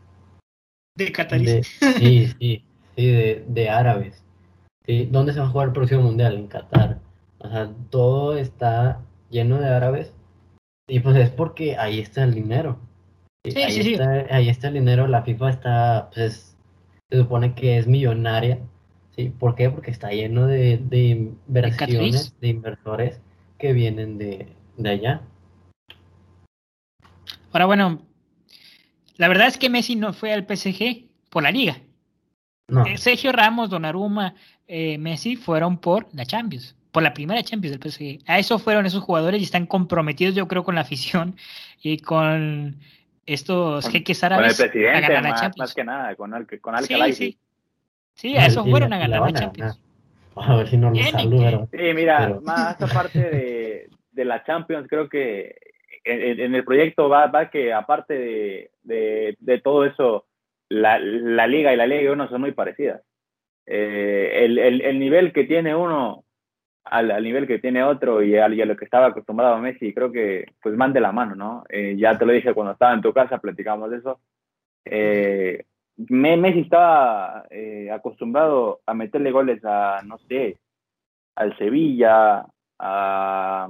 [0.96, 1.66] De cataríes.
[1.66, 4.22] sí, sí, sí, de, de árabes.
[4.86, 6.36] Sí, ¿Dónde se va a jugar el próximo mundial?
[6.36, 7.00] En Qatar.
[7.38, 9.00] O sea, todo está
[9.30, 10.12] lleno de árabes.
[10.86, 12.78] Y pues es porque ahí está el dinero.
[13.44, 13.92] Sí, ahí, sí, sí.
[13.94, 15.08] está, ahí está el dinero.
[15.08, 16.56] La FIFA está, pues,
[17.10, 18.60] se supone que es millonaria.
[19.16, 19.30] ¿Sí?
[19.30, 19.70] ¿Por qué?
[19.70, 22.40] Porque está lleno de, de inversiones, cataríes.
[22.40, 23.20] de inversores
[23.58, 25.22] que vienen de, de allá.
[27.54, 28.02] Ahora, bueno,
[29.16, 31.76] la verdad es que Messi no fue al PSG por la liga.
[32.66, 34.34] No, Eh, Sergio Ramos, Donnarumma,
[34.66, 38.24] eh, Messi fueron por la Champions, por la primera Champions del PSG.
[38.28, 41.36] A eso fueron esos jugadores y están comprometidos, yo creo, con la afición
[41.80, 42.76] y con
[43.24, 45.58] estos Con- jeques Con el árabes a presidente, ganar la más, Champions.
[45.58, 47.38] más que nada, con, Al, con Al Sí, sí.
[48.14, 49.80] Sí, a eso fueron la- a la ganar la Champions.
[50.34, 50.50] ganar.
[50.52, 51.68] A ver si no lo saludan.
[51.70, 55.54] Sí, mira, Pero- más aparte de, de la Champions, creo que
[56.04, 60.26] en, en el proyecto va, va que aparte de, de, de todo eso,
[60.68, 63.02] la, la Liga y la Liga 1 son muy parecidas.
[63.66, 66.24] Eh, el, el, el nivel que tiene uno
[66.84, 69.94] al, al nivel que tiene otro y, al- y a lo que estaba acostumbrado Messi,
[69.94, 71.64] creo que pues van de la mano, ¿no?
[71.70, 74.20] Eh, ya te lo dije cuando estaba en tu casa, platicamos de eso.
[74.84, 75.64] Eh,
[76.08, 80.58] Me- Messi estaba eh, acostumbrado a meterle goles a, no sé,
[81.36, 82.46] al Sevilla,
[82.78, 83.68] a,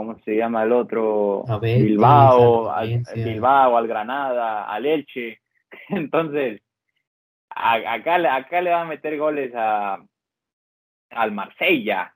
[0.00, 1.44] ¿cómo se llama el otro?
[1.60, 3.24] Bilbao, al Valencia.
[3.24, 5.40] Bilbao, al Granada, al Elche.
[5.90, 6.62] Entonces,
[7.50, 9.98] a- acá, le- acá le va a meter goles a,
[11.10, 12.14] al Marsella,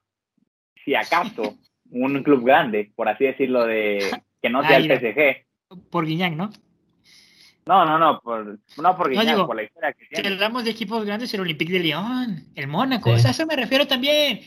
[0.85, 1.57] si acaso,
[1.91, 4.11] un club grande, por así decirlo, de
[4.41, 4.89] que no sea el.
[4.89, 5.45] PSG.
[5.91, 6.51] Por Guiñac, ¿no?
[7.67, 8.45] No, no, no, por,
[8.79, 10.29] no por No, Guiñac, digo, por la historia que Si tiene.
[10.31, 13.17] hablamos de equipos grandes, el Olympique de Lyon, el Mónaco, Sí.
[13.17, 14.41] o sea, a eso me refiero también.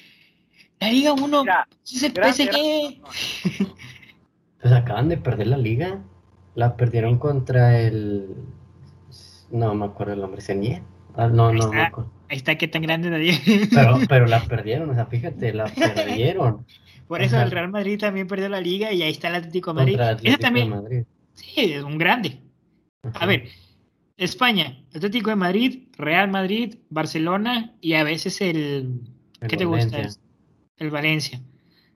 [0.79, 3.01] La Liga 1 Mira, es el PSG.
[4.61, 6.01] Pues acaban de perder la liga.
[6.55, 8.27] La perdieron contra el.
[9.51, 10.41] No me acuerdo el nombre.
[10.41, 10.81] ¿Senie?
[11.15, 11.87] Ah, no, Ahí no me está.
[11.87, 12.11] acuerdo.
[12.29, 13.37] Ahí está, qué tan grande Liga.
[13.73, 16.65] Pero, pero la perdieron, o sea, fíjate, la perdieron
[17.07, 17.45] Por eso Ajá.
[17.45, 19.99] el Real Madrid también perdió la Liga y ahí está el Atlético de Madrid.
[19.99, 21.03] Atlético de también, Madrid.
[21.33, 22.41] sí, es un grande.
[23.03, 23.19] Ajá.
[23.19, 23.47] A ver,
[24.17, 28.99] España, Atlético de Madrid, Real Madrid, Barcelona y a veces el.
[29.39, 30.01] El ¿Qué te gusta?
[30.77, 31.41] El Valencia.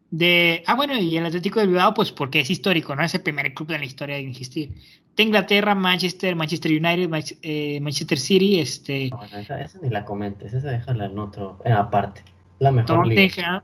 [0.09, 3.03] De, ah, bueno, y el Atlético de Bilbao, pues porque es histórico, ¿no?
[3.03, 4.71] Es el primer club en la historia de existir.
[5.15, 10.03] De Inglaterra, Manchester, Manchester United, Manch- eh, Manchester City, este, No, esa, esa ni la
[10.03, 12.23] comentes, esa déjala en otro, en aparte.
[12.59, 13.63] La mejor liga.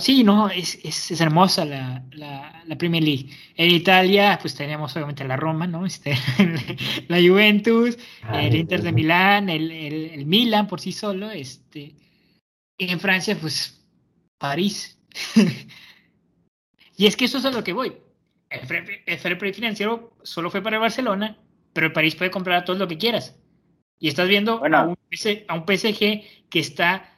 [0.00, 3.28] Sí, no, es, es, es hermosa la, la, la Premier League.
[3.54, 5.84] En Italia, pues tenemos obviamente la Roma, ¿no?
[5.84, 6.16] Este,
[7.08, 8.92] la Juventus, Ay, el Inter de.
[8.92, 11.94] Milán, el, el, el Milan por sí solo, este,
[12.78, 13.77] y en Francia, pues
[14.38, 14.98] París.
[16.96, 17.96] y es que eso es a lo que voy.
[18.50, 21.38] El fair, el fair play financiero solo fue para el Barcelona,
[21.72, 23.36] pero el París puede comprar a todo lo que quieras.
[23.98, 24.78] Y estás viendo Bueno.
[24.78, 27.12] a, un, PS a un PSG que está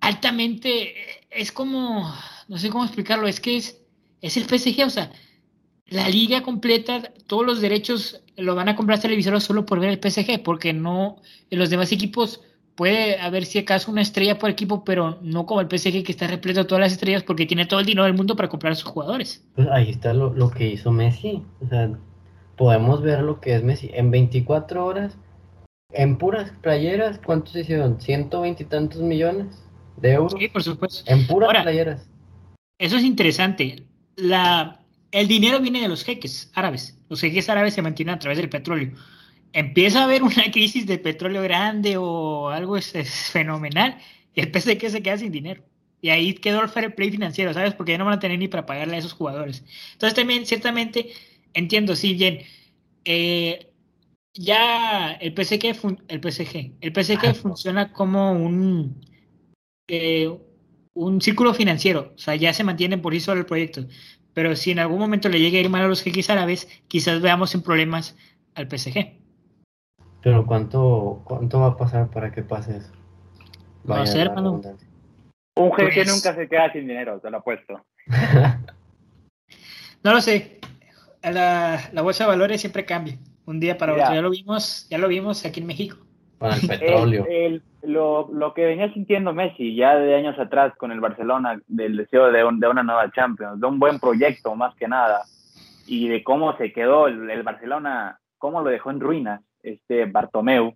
[0.00, 0.94] altamente,
[1.30, 2.14] es como,
[2.48, 3.80] no sé cómo explicarlo, es que es,
[4.20, 5.10] es el PSG, o sea,
[5.86, 10.00] la liga completa, todos los derechos lo van a comprar televisores solo por ver el
[10.00, 12.42] PSG, porque no, en los demás equipos
[12.74, 16.26] puede haber si acaso una estrella por equipo, pero no como el PSG que está
[16.26, 18.76] repleto de todas las estrellas porque tiene todo el dinero del mundo para comprar a
[18.76, 19.44] sus jugadores.
[19.54, 21.42] Pues ahí está lo, lo que hizo Messi.
[21.60, 21.90] O sea,
[22.56, 23.90] podemos ver lo que es Messi.
[23.94, 25.16] En 24 horas,
[25.92, 27.98] en puras playeras, ¿cuántos hicieron?
[27.98, 29.62] ¿120 y tantos millones
[29.96, 30.34] de euros?
[30.38, 31.10] Sí, por supuesto.
[31.10, 32.08] En puras Ahora, playeras.
[32.78, 33.84] Eso es interesante.
[34.16, 34.80] La,
[35.12, 36.98] el dinero viene de los jeques árabes.
[37.08, 38.92] Los jeques árabes se mantienen a través del petróleo.
[39.54, 43.98] Empieza a haber una crisis de petróleo grande o algo es, es fenomenal
[44.34, 45.64] y el PSG se queda sin dinero.
[46.02, 47.74] Y ahí quedó el fair play financiero, ¿sabes?
[47.74, 49.64] Porque ya no van a tener ni para pagarle a esos jugadores.
[49.94, 51.12] Entonces también, ciertamente,
[51.54, 52.40] entiendo, sí, bien.
[53.04, 53.72] eh,
[54.34, 59.00] ya el PSG, fun- el PSG, el PSG Ah, funciona como un,
[59.88, 60.30] eh,
[60.94, 63.86] un círculo financiero, o sea, ya se mantienen por sí solo el proyecto.
[64.32, 67.20] Pero si en algún momento le llega a ir mal a los jeques árabes, quizás
[67.22, 68.16] veamos en problemas
[68.54, 69.18] al PSG.
[70.24, 72.92] Pero ¿cuánto, ¿cuánto va a pasar para que pase eso?
[73.84, 74.48] No Vaya sé, la hermano.
[74.52, 74.88] redundancia.
[75.56, 77.80] Un jeque Pues- nunca se queda sin dinero, te lo apuesto.
[80.02, 80.58] No lo sé.
[81.22, 83.16] La, la bolsa de valores siempre cambia.
[83.46, 84.04] Un día para Mira.
[84.04, 84.14] otro.
[84.16, 85.96] Ya lo vimos, ya lo vimos aquí en México.
[86.38, 87.24] Con el petróleo.
[87.26, 91.58] El- el- lo, lo que venía sintiendo Messi ya de años atrás con el Barcelona,
[91.68, 95.22] del deseo de, un- de una nueva Champions, de un buen proyecto más que nada,
[95.86, 100.74] y de cómo se quedó el, el Barcelona, cómo lo dejó en ruinas este Bartomeu,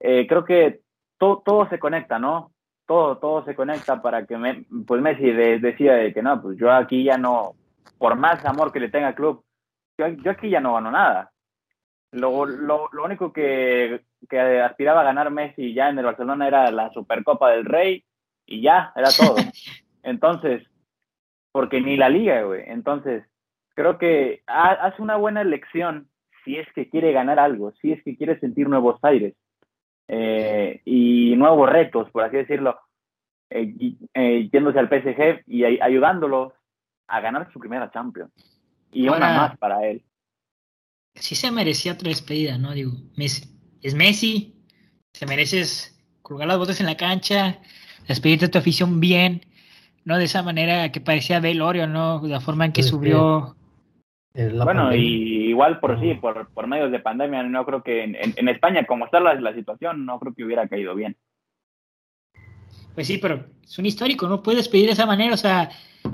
[0.00, 0.80] eh, creo que
[1.18, 2.52] to- todo se conecta, ¿no?
[2.86, 6.70] todo, todo se conecta para que me, pues Messi decida de que no, pues yo
[6.70, 7.54] aquí ya no,
[7.98, 9.44] por más amor que le tenga al club,
[9.96, 11.30] yo, yo aquí ya no gano nada.
[12.10, 16.70] Lo, lo, lo único que, que, aspiraba a ganar Messi ya en el Barcelona era
[16.70, 18.04] la Supercopa del Rey
[18.44, 19.36] y ya, era todo.
[20.02, 20.62] Entonces,
[21.52, 22.64] porque ni la liga, güey.
[22.66, 23.24] Entonces,
[23.74, 26.10] creo que hace una buena elección
[26.44, 29.34] si es que quiere ganar algo, si es que quiere sentir nuevos aires
[30.08, 32.78] eh, y nuevos retos, por así decirlo,
[33.50, 33.74] eh,
[34.14, 36.54] eh, yéndose al PSG y ayudándolo
[37.08, 38.32] a ganar su primera Champions.
[38.92, 40.02] Y una más para él.
[41.14, 42.72] Sí se merecía otra despedida, ¿no?
[42.72, 43.44] Digo, Messi,
[43.82, 44.54] es Messi,
[45.12, 47.58] se mereces colgar las botas en la cancha,
[48.08, 49.42] despedirte de tu afición bien,
[50.04, 50.18] ¿no?
[50.18, 52.20] De esa manera que parecía velorio, ¿no?
[52.24, 53.56] La forma en que subió.
[54.34, 58.48] Bueno, y igual por sí, por, por medios de pandemia, no creo que en, en,
[58.48, 61.16] España, como está la, la, situación, no creo que hubiera caído bien.
[62.94, 65.70] Pues sí, pero es un histórico, no puedes despedir de esa manera, o sea,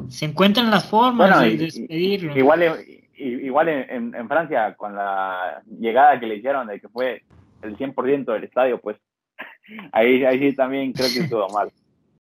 [0.08, 2.36] se encuentran las formas de despedirlo.
[2.36, 2.84] Igual,
[3.16, 7.22] igual en, en, Francia, con la llegada que le hicieron de que fue
[7.62, 8.98] el 100% del estadio, pues
[9.92, 11.70] ahí, ahí sí también creo que estuvo mal.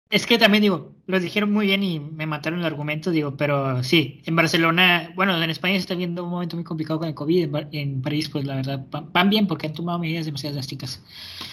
[0.10, 3.84] Es que también digo, lo dijeron muy bien y me mataron el argumento, digo, pero
[3.84, 7.16] sí, en Barcelona, bueno, en España se está viendo un momento muy complicado con el
[7.16, 11.04] COVID, en, París, pues la verdad, van bien porque han tomado medidas demasiado drásticas.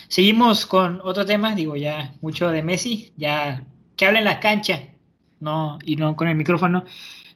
[0.09, 3.65] Seguimos con otro tema, digo, ya mucho de Messi, ya
[3.97, 4.83] que habla en la cancha,
[5.41, 6.85] no, y no con el micrófono.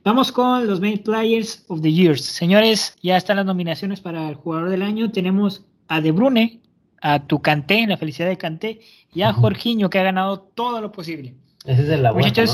[0.04, 2.24] Vamos con los main players of the years.
[2.24, 5.10] Señores, ya están las nominaciones para el jugador del año.
[5.10, 6.60] Tenemos a De Bruyne,
[7.06, 8.80] a tu Canté, la felicidad de Canté,
[9.14, 11.34] y a Jorginho, que ha ganado todo lo posible.
[11.64, 12.52] Ese es de la UEFA, ¿no?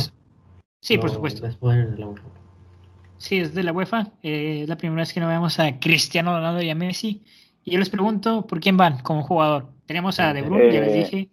[0.80, 1.48] Sí, por supuesto.
[3.16, 4.08] Sí, es de la UEFA.
[4.22, 7.22] Eh, es la primera vez que no vemos a Cristiano Ronaldo y a Messi.
[7.64, 9.68] Y yo les pregunto, ¿por quién van como jugador?
[9.86, 11.28] Tenemos a De Bruyne, ya les eh, dije,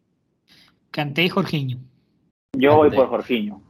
[0.92, 1.78] Canté y Jorginho.
[2.58, 3.62] Yo voy por Jorginho.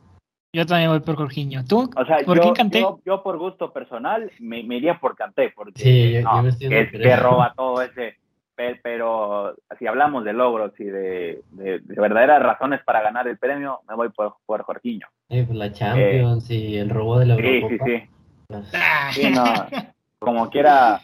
[0.53, 1.65] Yo también voy por Jorginho.
[1.65, 1.89] ¿Tú?
[1.95, 2.85] O sea, ¿Por yo, quién Canté?
[3.05, 7.53] Yo, por gusto personal me, iría por Canté, porque sí, yo, me es que roba
[7.55, 8.17] todo ese
[8.83, 11.41] pero si hablamos de logros y de,
[11.85, 15.07] verdaderas razones para ganar el premio, me voy por, por Jorginho.
[15.27, 17.85] Pues la Champions y el robo de la Eurocopa.
[17.85, 18.09] Sí, sí, sí.
[19.21, 19.39] Pues
[20.19, 20.99] como quiera,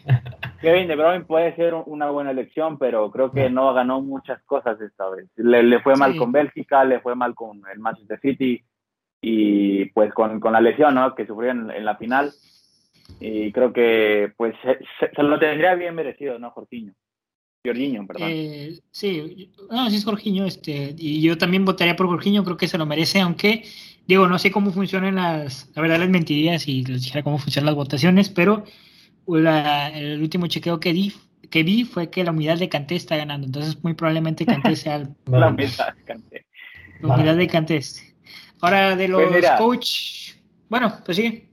[0.60, 4.78] Kevin De Bruyne puede ser una buena elección, pero creo que no ganó muchas cosas
[4.80, 5.26] esta vez.
[5.36, 8.62] Le, fue mal con Bélgica, le fue mal con el Manchester City
[9.22, 11.14] y pues con, la lesión ¿no?
[11.14, 12.30] que sufrió en, la final.
[13.18, 14.78] Y creo que pues se,
[15.14, 16.92] se, lo tendría bien merecido, ¿no, Jorginho?
[17.66, 18.28] Jorginho, perdón.
[18.30, 22.68] Eh, sí, no, sí es Jorginho, este, y yo también votaría por Jorginho, creo que
[22.68, 23.64] se lo merece, aunque,
[24.06, 27.66] digo, no sé cómo funcionan las, la verdad les mentiría si les dijera cómo funcionan
[27.66, 28.64] las votaciones, pero
[29.28, 31.12] el último chequeo que, di,
[31.50, 34.96] que vi fue que la unidad de Canté está ganando, entonces muy probablemente Canté sea
[34.96, 36.46] el, la unidad de Canté.
[37.00, 37.80] La unidad de Canté.
[38.60, 40.32] Ahora de pues los coach,
[40.68, 41.44] bueno, pues sí.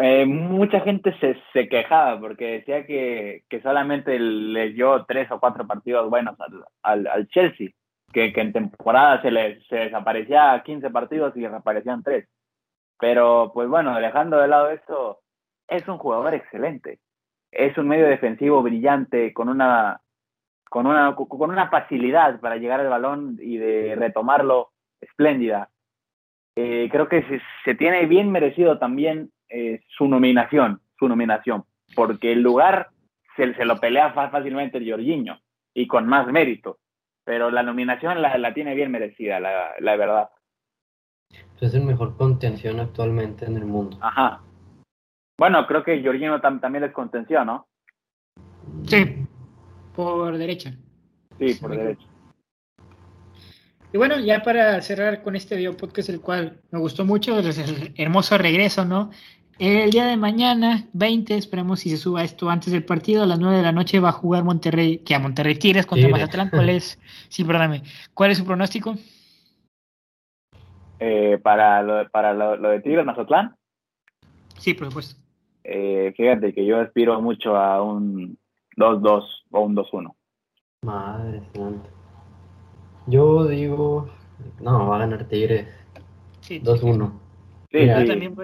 [0.00, 1.14] Eh, mucha gente
[1.52, 6.36] se, quejaba porque decía que, solamente le dio tres o cuatro partidos buenos
[6.82, 7.70] al, Chelsea,
[8.12, 12.28] que, que, en temporada se le se desaparecía 15 partidos y desaparecían tres.
[12.98, 15.20] Pero pues bueno, dejando de lado eso,
[15.68, 17.00] es un jugador excelente.
[17.50, 20.00] Es un medio defensivo brillante, con una,
[20.70, 24.70] con una, con una facilidad para llegar al balón y de retomarlo
[25.00, 25.68] espléndida.
[26.56, 32.40] Eh, creo que se tiene bien merecido también eh, su nominación, su nominación, porque el
[32.40, 32.90] lugar
[33.36, 35.38] se, se lo pelea fácilmente el Jorginho
[35.74, 36.78] y con más mérito,
[37.24, 40.30] pero la nominación la, la tiene bien merecida, la, la verdad.
[41.60, 43.96] Es el mejor contención actualmente en el mundo.
[44.00, 44.42] Ajá.
[45.38, 47.68] Bueno, creo que Jorginho también es contención, ¿no?
[48.84, 49.26] Sí,
[49.94, 50.74] por derecha.
[51.38, 52.06] Sí, por derecha.
[53.92, 57.94] Y bueno, ya para cerrar con este video podcast, el cual me gustó mucho, el
[57.96, 59.10] hermoso regreso, ¿no?
[59.58, 63.38] El día de mañana, 20, esperemos si se suba esto antes del partido, a las
[63.38, 66.50] 9 de la noche va a jugar Monterrey, que a Monterrey Tigres contra Mazatlán.
[66.50, 66.98] ¿Cuál es?
[67.28, 67.82] Sí, perdóname.
[68.14, 68.96] ¿Cuál es su pronóstico?
[70.98, 73.56] Eh, para lo, para lo, de Tigres Mazatlán.
[74.58, 75.20] Sí, por supuesto.
[75.64, 78.38] Eh, fíjate que yo aspiro mucho a un
[78.76, 80.14] 2-2 o un 2-1.
[80.84, 81.88] Madre santa.
[83.06, 84.08] Yo digo,
[84.60, 85.68] no, va a ganar Tigres.
[86.48, 87.21] 2-1.
[87.72, 88.34] Sí, sí, también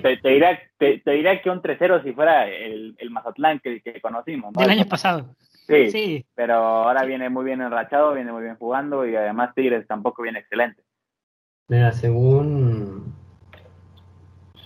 [0.00, 1.02] Te, te, dirá, te,
[1.42, 4.52] que un 3-0 si fuera el, el Mazatlán que, que conocimos.
[4.54, 4.62] ¿no?
[4.62, 5.34] año pasado.
[5.66, 9.86] Sí, sí, pero ahora viene muy bien enrachado, viene muy bien jugando y además Tigres
[9.86, 10.82] tampoco viene excelente.
[11.68, 13.14] Mira, según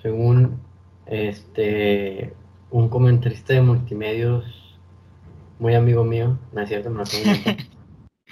[0.01, 0.61] según
[1.07, 2.33] este
[2.71, 4.79] un comentarista de multimedios
[5.59, 7.03] muy amigo mío, no es cierto, no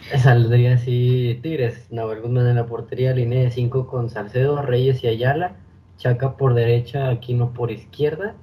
[0.23, 5.09] Saldría así Tigres, Nahuel Guzmán en la portería, línea de 5 con Salcedo, Reyes y
[5.09, 5.57] Ayala,
[5.97, 8.35] Chaca por derecha, Aquino por izquierda,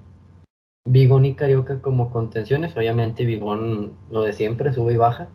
[0.87, 5.29] Bigón y Carioca como contenciones, obviamente Bigón lo de siempre, sube y baja,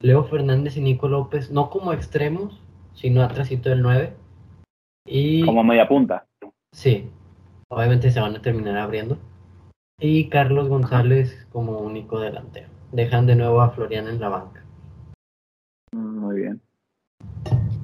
[0.00, 2.60] Leo Fernández y Nico López, no como extremos,
[2.94, 4.12] sino atrásito del 9.
[5.06, 6.26] Y, Como media punta.
[6.72, 7.08] Sí,
[7.68, 9.18] obviamente se van a terminar abriendo.
[10.00, 12.68] Y Carlos González como único delantero.
[12.92, 14.59] Dejan de nuevo a Florian en la banca.
[15.92, 16.60] Muy bien.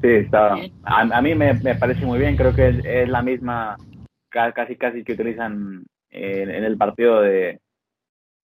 [0.02, 0.54] Sí, está.
[0.84, 2.36] A, a mí me, me parece muy bien.
[2.36, 3.76] Creo que es, es la misma,
[4.28, 7.60] ca- casi casi que utilizan en, en el partido de,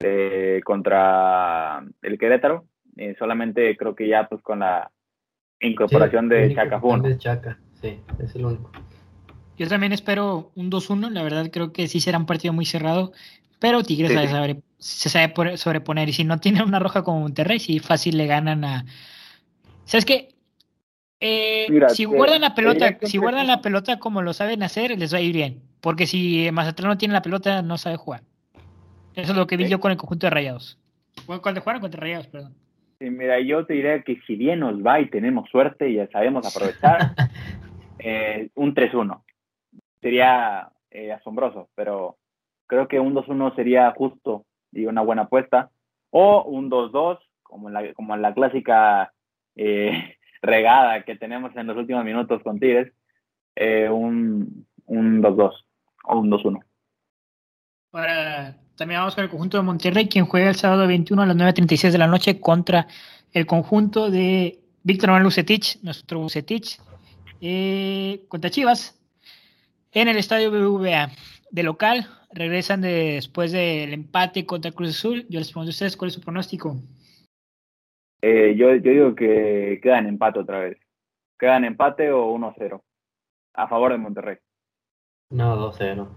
[0.00, 2.66] de contra el Querétaro.
[2.96, 4.90] Eh, solamente creo que ya pues con la
[5.60, 6.98] incorporación Sí, de único Chaca que fue uno.
[7.02, 8.70] cambia es Chaca, sí, es el único.
[9.56, 11.10] Yo también espero un 2-1.
[11.10, 13.12] La verdad, creo que sí será un partido muy cerrado.
[13.60, 16.08] Pero Tigres Sí, sabe se sabe sobreponer.
[16.08, 18.84] Y si no tiene una roja como Monterrey, sí, fácil le ganan a.
[19.92, 20.28] ¿Sabes qué?
[21.20, 24.32] Eh, Mira, si te- guardan la pelota, que si un guardan la pelota como lo
[24.32, 25.60] saben hacer, les va a ir bien.
[25.82, 28.22] Porque si Mazatlán no tiene la pelota, no sabe jugar.
[29.14, 30.78] Eso es lo que vi yo con el conjunto de Rayados.
[31.26, 32.54] Cuando jugaron contra Rayados, perdón.
[33.00, 36.08] Sí, mira, yo te diría que si bien nos va y tenemos suerte y ya
[36.08, 37.12] sabemos aprovechar,
[37.98, 39.22] eh, un 3-1.
[40.00, 42.16] Sería eh, asombroso, pero
[42.66, 45.68] creo que un 2-1 sería justo y una buena apuesta.
[46.08, 49.12] O un 2-2, como en la, como en la clásica
[49.56, 52.92] eh, regada que tenemos en los últimos minutos con Tigres,
[53.56, 55.52] eh, un un 2-2
[56.04, 56.60] o un 2-1.
[57.92, 61.36] Ahora, también vamos con el conjunto de Monterrey, quien juega el sábado 21 a las
[61.36, 62.86] 9.36 de la noche contra
[63.32, 66.78] el conjunto de Víctor Manuel Bucetich, nuestro Bucetich,
[67.40, 68.98] eh, contra Chivas,
[69.92, 71.10] en el estadio BBVA.
[71.50, 75.26] De local, regresan de- después del empate contra Cruz Azul.
[75.28, 76.76] Yo les pregunto a ustedes cuál es su pronóstico.
[78.22, 80.78] Eh, yo, yo digo que quedan empate otra vez.
[81.38, 82.80] Quedan empate o 1-0
[83.54, 84.36] a favor de Monterrey.
[85.30, 86.08] No, 2-0.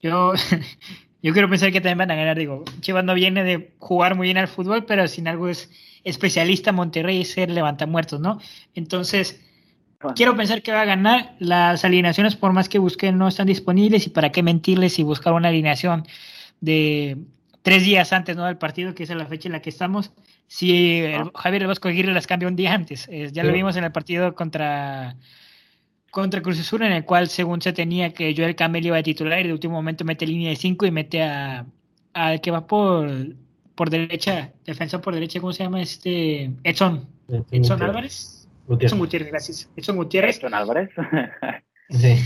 [0.00, 0.32] Yo,
[1.22, 2.36] yo quiero pensar que también van a ganar.
[2.36, 5.70] Digo, Chivas no viene de jugar muy bien al fútbol, pero sin algo es
[6.02, 8.40] especialista Monterrey y ser levantamuertos, ¿no?
[8.74, 9.40] Entonces,
[10.16, 11.36] quiero pensar que va a ganar.
[11.38, 14.08] Las alineaciones, por más que busquen, no están disponibles.
[14.08, 16.04] Y para qué mentirles y buscar una alineación
[16.60, 17.18] de
[17.62, 18.44] tres días antes ¿no?
[18.44, 20.12] del partido, que es la fecha en la que estamos.
[20.48, 23.08] Si el, Javier Vasco Aguirre las cambia un día antes.
[23.10, 25.16] Eh, ya lo vimos en el partido contra
[26.10, 29.40] contra Cruz Azul, en el cual según se tenía que Joel Campbell iba de titular
[29.40, 31.64] y de último momento mete línea de 5 y mete a
[32.12, 33.08] al que va por
[33.74, 35.80] por derecha, defensa por derecha, ¿cómo se llama?
[35.80, 37.08] Este Edson,
[37.50, 38.46] Edson Álvarez.
[38.66, 38.92] Gutiérrez.
[38.92, 39.70] Edson Gutiérrez, gracias.
[39.74, 40.36] Edson Gutiérrez.
[40.36, 40.90] Edson Álvarez.
[41.90, 42.16] Sí.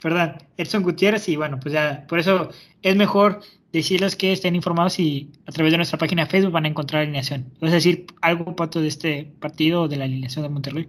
[0.00, 2.50] Perdón, Edson Gutiérrez y bueno, pues ya, por eso
[2.82, 3.40] es mejor
[3.72, 7.02] decirles que estén informados y a través de nuestra página de Facebook van a encontrar
[7.02, 7.52] alineación.
[7.60, 10.88] ¿Vas a decir algo, Pato, de este partido o de la alineación de Monterrey?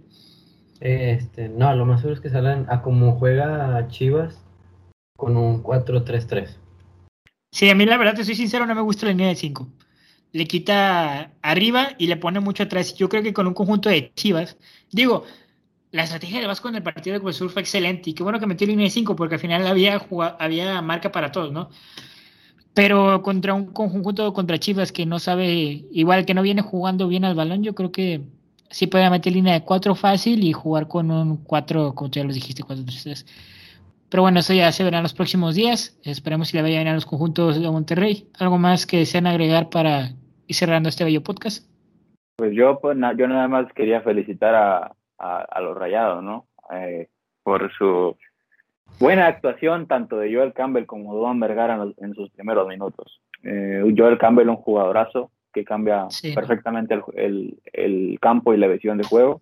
[0.80, 4.42] Este, no, lo más seguro es que salgan a como juega Chivas
[5.16, 6.56] con un 4-3-3.
[7.52, 9.68] Sí, a mí la verdad, te soy sincero, no me gusta la línea de 5.
[10.32, 12.94] Le quita arriba y le pone mucho atrás.
[12.94, 14.56] Yo creo que con un conjunto de Chivas,
[14.90, 15.24] digo,
[15.90, 18.46] la estrategia de Vasco en el partido de Cruz fue excelente y qué bueno que
[18.46, 21.68] metió línea de 5 porque al final había, jugado, había marca para todos, ¿no?
[22.74, 27.24] Pero contra un conjunto contra Chivas que no sabe, igual que no viene jugando bien
[27.24, 28.22] al balón, yo creo que
[28.70, 32.32] sí puede meter línea de 4 fácil y jugar con un 4, como ya lo
[32.32, 33.26] dijiste, 4-3-3.
[34.08, 35.98] Pero bueno, eso ya se verá en los próximos días.
[36.04, 38.28] Esperemos si le vaya bien a los conjuntos de Monterrey.
[38.38, 40.10] ¿Algo más que desean agregar para
[40.46, 41.68] ir cerrando este bello podcast?
[42.36, 46.46] Pues yo, pues, yo nada más quería felicitar a, a, a los Rayados, ¿no?
[46.72, 47.08] Eh,
[47.42, 48.16] por su
[49.00, 53.20] buena actuación tanto de Joel Campbell como de Vergara en, los- en sus primeros minutos.
[53.42, 56.32] Eh, Joel Campbell un jugadorazo que cambia Sí.
[56.34, 59.40] perfectamente el, el, el campo y la visión de juego.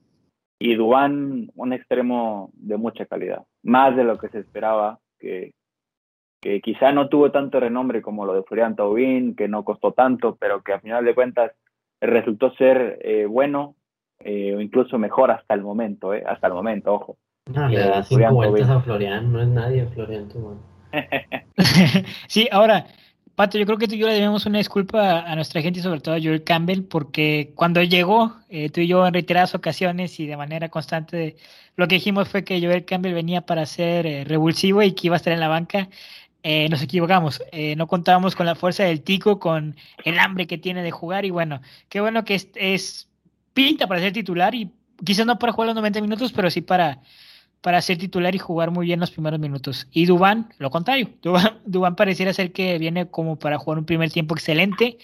[0.60, 5.52] Y Dubán, un extremo de mucha calidad, más de lo que se esperaba, que,
[6.40, 10.36] que quizá no tuvo tanto renombre como lo de Florian Taubín, que no costó tanto,
[10.36, 11.52] pero que a final de cuentas
[12.00, 13.74] resultó ser eh, bueno
[14.20, 17.16] eh, o incluso mejor hasta el momento, eh, hasta el momento, ojo.
[17.48, 20.58] No, le da cinco Florian vueltas a Florian, no es nadie Florian Thauvin.
[22.28, 22.86] sí, ahora,
[23.34, 25.82] Pato, yo creo que tú y yo le debemos una disculpa a nuestra gente y
[25.82, 30.18] sobre todo a Joel Campbell, porque cuando llegó, eh, tú y yo en reiteradas ocasiones
[30.18, 31.36] y de manera constante,
[31.76, 35.16] lo que dijimos fue que Joel Campbell venía para ser eh, revulsivo y que iba
[35.16, 35.88] a estar en la banca.
[36.42, 40.56] Eh, nos equivocamos, eh, no contábamos con la fuerza del tico, con el hambre que
[40.56, 43.08] tiene de jugar y bueno, qué bueno que es, es
[43.54, 44.70] pinta para ser titular y
[45.04, 47.02] quizás no para jugar los 90 minutos, pero sí para,
[47.60, 49.86] para ser titular y jugar muy bien los primeros minutos.
[49.92, 54.10] Y Dubán, lo contrario, Dubán, Dubán pareciera ser que viene como para jugar un primer
[54.10, 54.98] tiempo excelente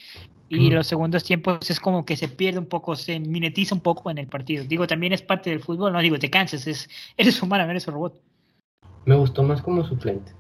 [0.49, 4.11] y los segundos tiempos es como que se pierde un poco, se minetiza un poco
[4.11, 4.65] en el partido.
[4.65, 7.95] Digo, también es parte del fútbol, no digo, te cansas, es, eres humano, eres un
[7.95, 8.21] robot.
[9.05, 10.33] Me gustó más como suplente.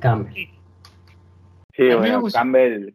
[0.00, 0.48] Campbell.
[1.74, 2.94] Sí, bueno, Campbell,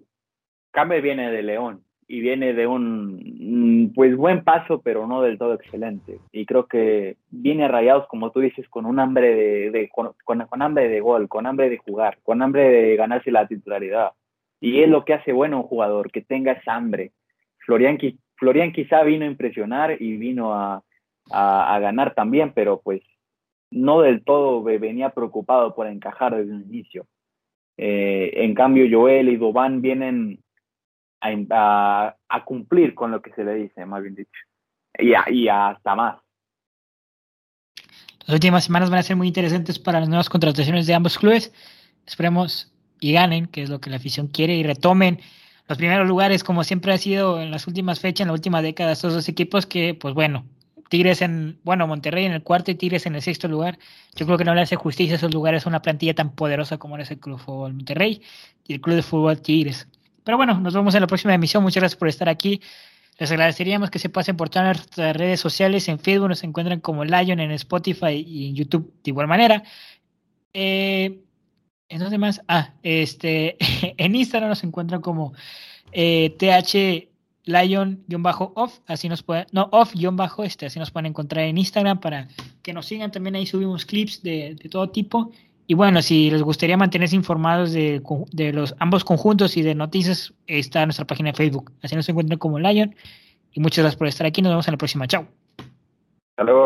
[0.71, 5.53] Campbell viene de León y viene de un pues buen paso, pero no del todo
[5.53, 6.19] excelente.
[6.31, 10.89] Y creo que viene rayados, como tú dices, con un hambre de, con, con, hambre
[10.89, 14.13] de gol, con hambre de jugar, con hambre de ganarse la titularidad.
[14.59, 17.11] Y es lo que hace bueno un jugador, que tenga esa hambre.
[17.59, 20.81] Florian, quizá vino a impresionar y vino a,
[21.29, 23.03] a, ganar también, pero pues
[23.69, 27.05] no del todo venía preocupado por encajar desde un inicio.
[27.77, 30.39] Eh, en cambio, Joel y Dovan vienen
[31.21, 32.15] a,
[32.45, 34.41] cumplir con lo que se le dice, más bien dicho.
[34.97, 36.17] Y, y hasta más.
[38.25, 41.53] Las últimas semanas van a ser muy interesantes para las nuevas contrataciones de ambos clubes.
[42.05, 45.19] Esperemos y ganen, que es lo que la afición quiere, y retomen
[45.69, 48.91] los primeros lugares, como siempre ha sido en las últimas fechas, en la última década,
[48.91, 50.45] estos dos equipos que, pues bueno,
[50.89, 53.77] Tigres en, bueno, Monterrey en el cuarto y Tigres en el sexto lugar.
[54.15, 56.79] Yo creo que no le hace justicia a esos lugares a una plantilla tan poderosa
[56.79, 58.23] como es el Club de Fútbol Monterrey
[58.67, 59.87] y el Club de Fútbol Tigres.
[60.29, 61.63] Pero bueno, nos vemos en la próxima emisión.
[61.63, 62.61] Muchas gracias por estar aquí.
[63.17, 65.87] Les agradeceríamos que se pasen por todas nuestras redes sociales.
[65.87, 69.63] En Facebook nos encuentran como Lion, en Spotify y en YouTube de igual manera.
[70.53, 71.23] Eh,
[71.89, 72.41] ¿En dónde más?
[72.47, 73.57] Ah, este,
[73.97, 75.33] en Instagram nos encuentran como
[75.91, 77.09] eh, TH
[77.45, 82.27] Lion-off, así nos pueden, no, off-bajo este, así nos pueden encontrar en Instagram para
[82.61, 83.09] que nos sigan.
[83.09, 85.31] También ahí subimos clips de todo tipo
[85.71, 88.01] y bueno, si les gustaría mantenerse informados de,
[88.51, 91.71] los ambos conjuntos y de noticias, está nuestra página de Facebook.
[91.83, 92.95] Así nos encuentran como Lion.
[93.51, 94.41] Y muchas gracias por estar aquí.
[94.41, 95.05] Nos vemos en la próxima.
[95.05, 95.27] Chao.
[95.59, 96.57] Hasta luego.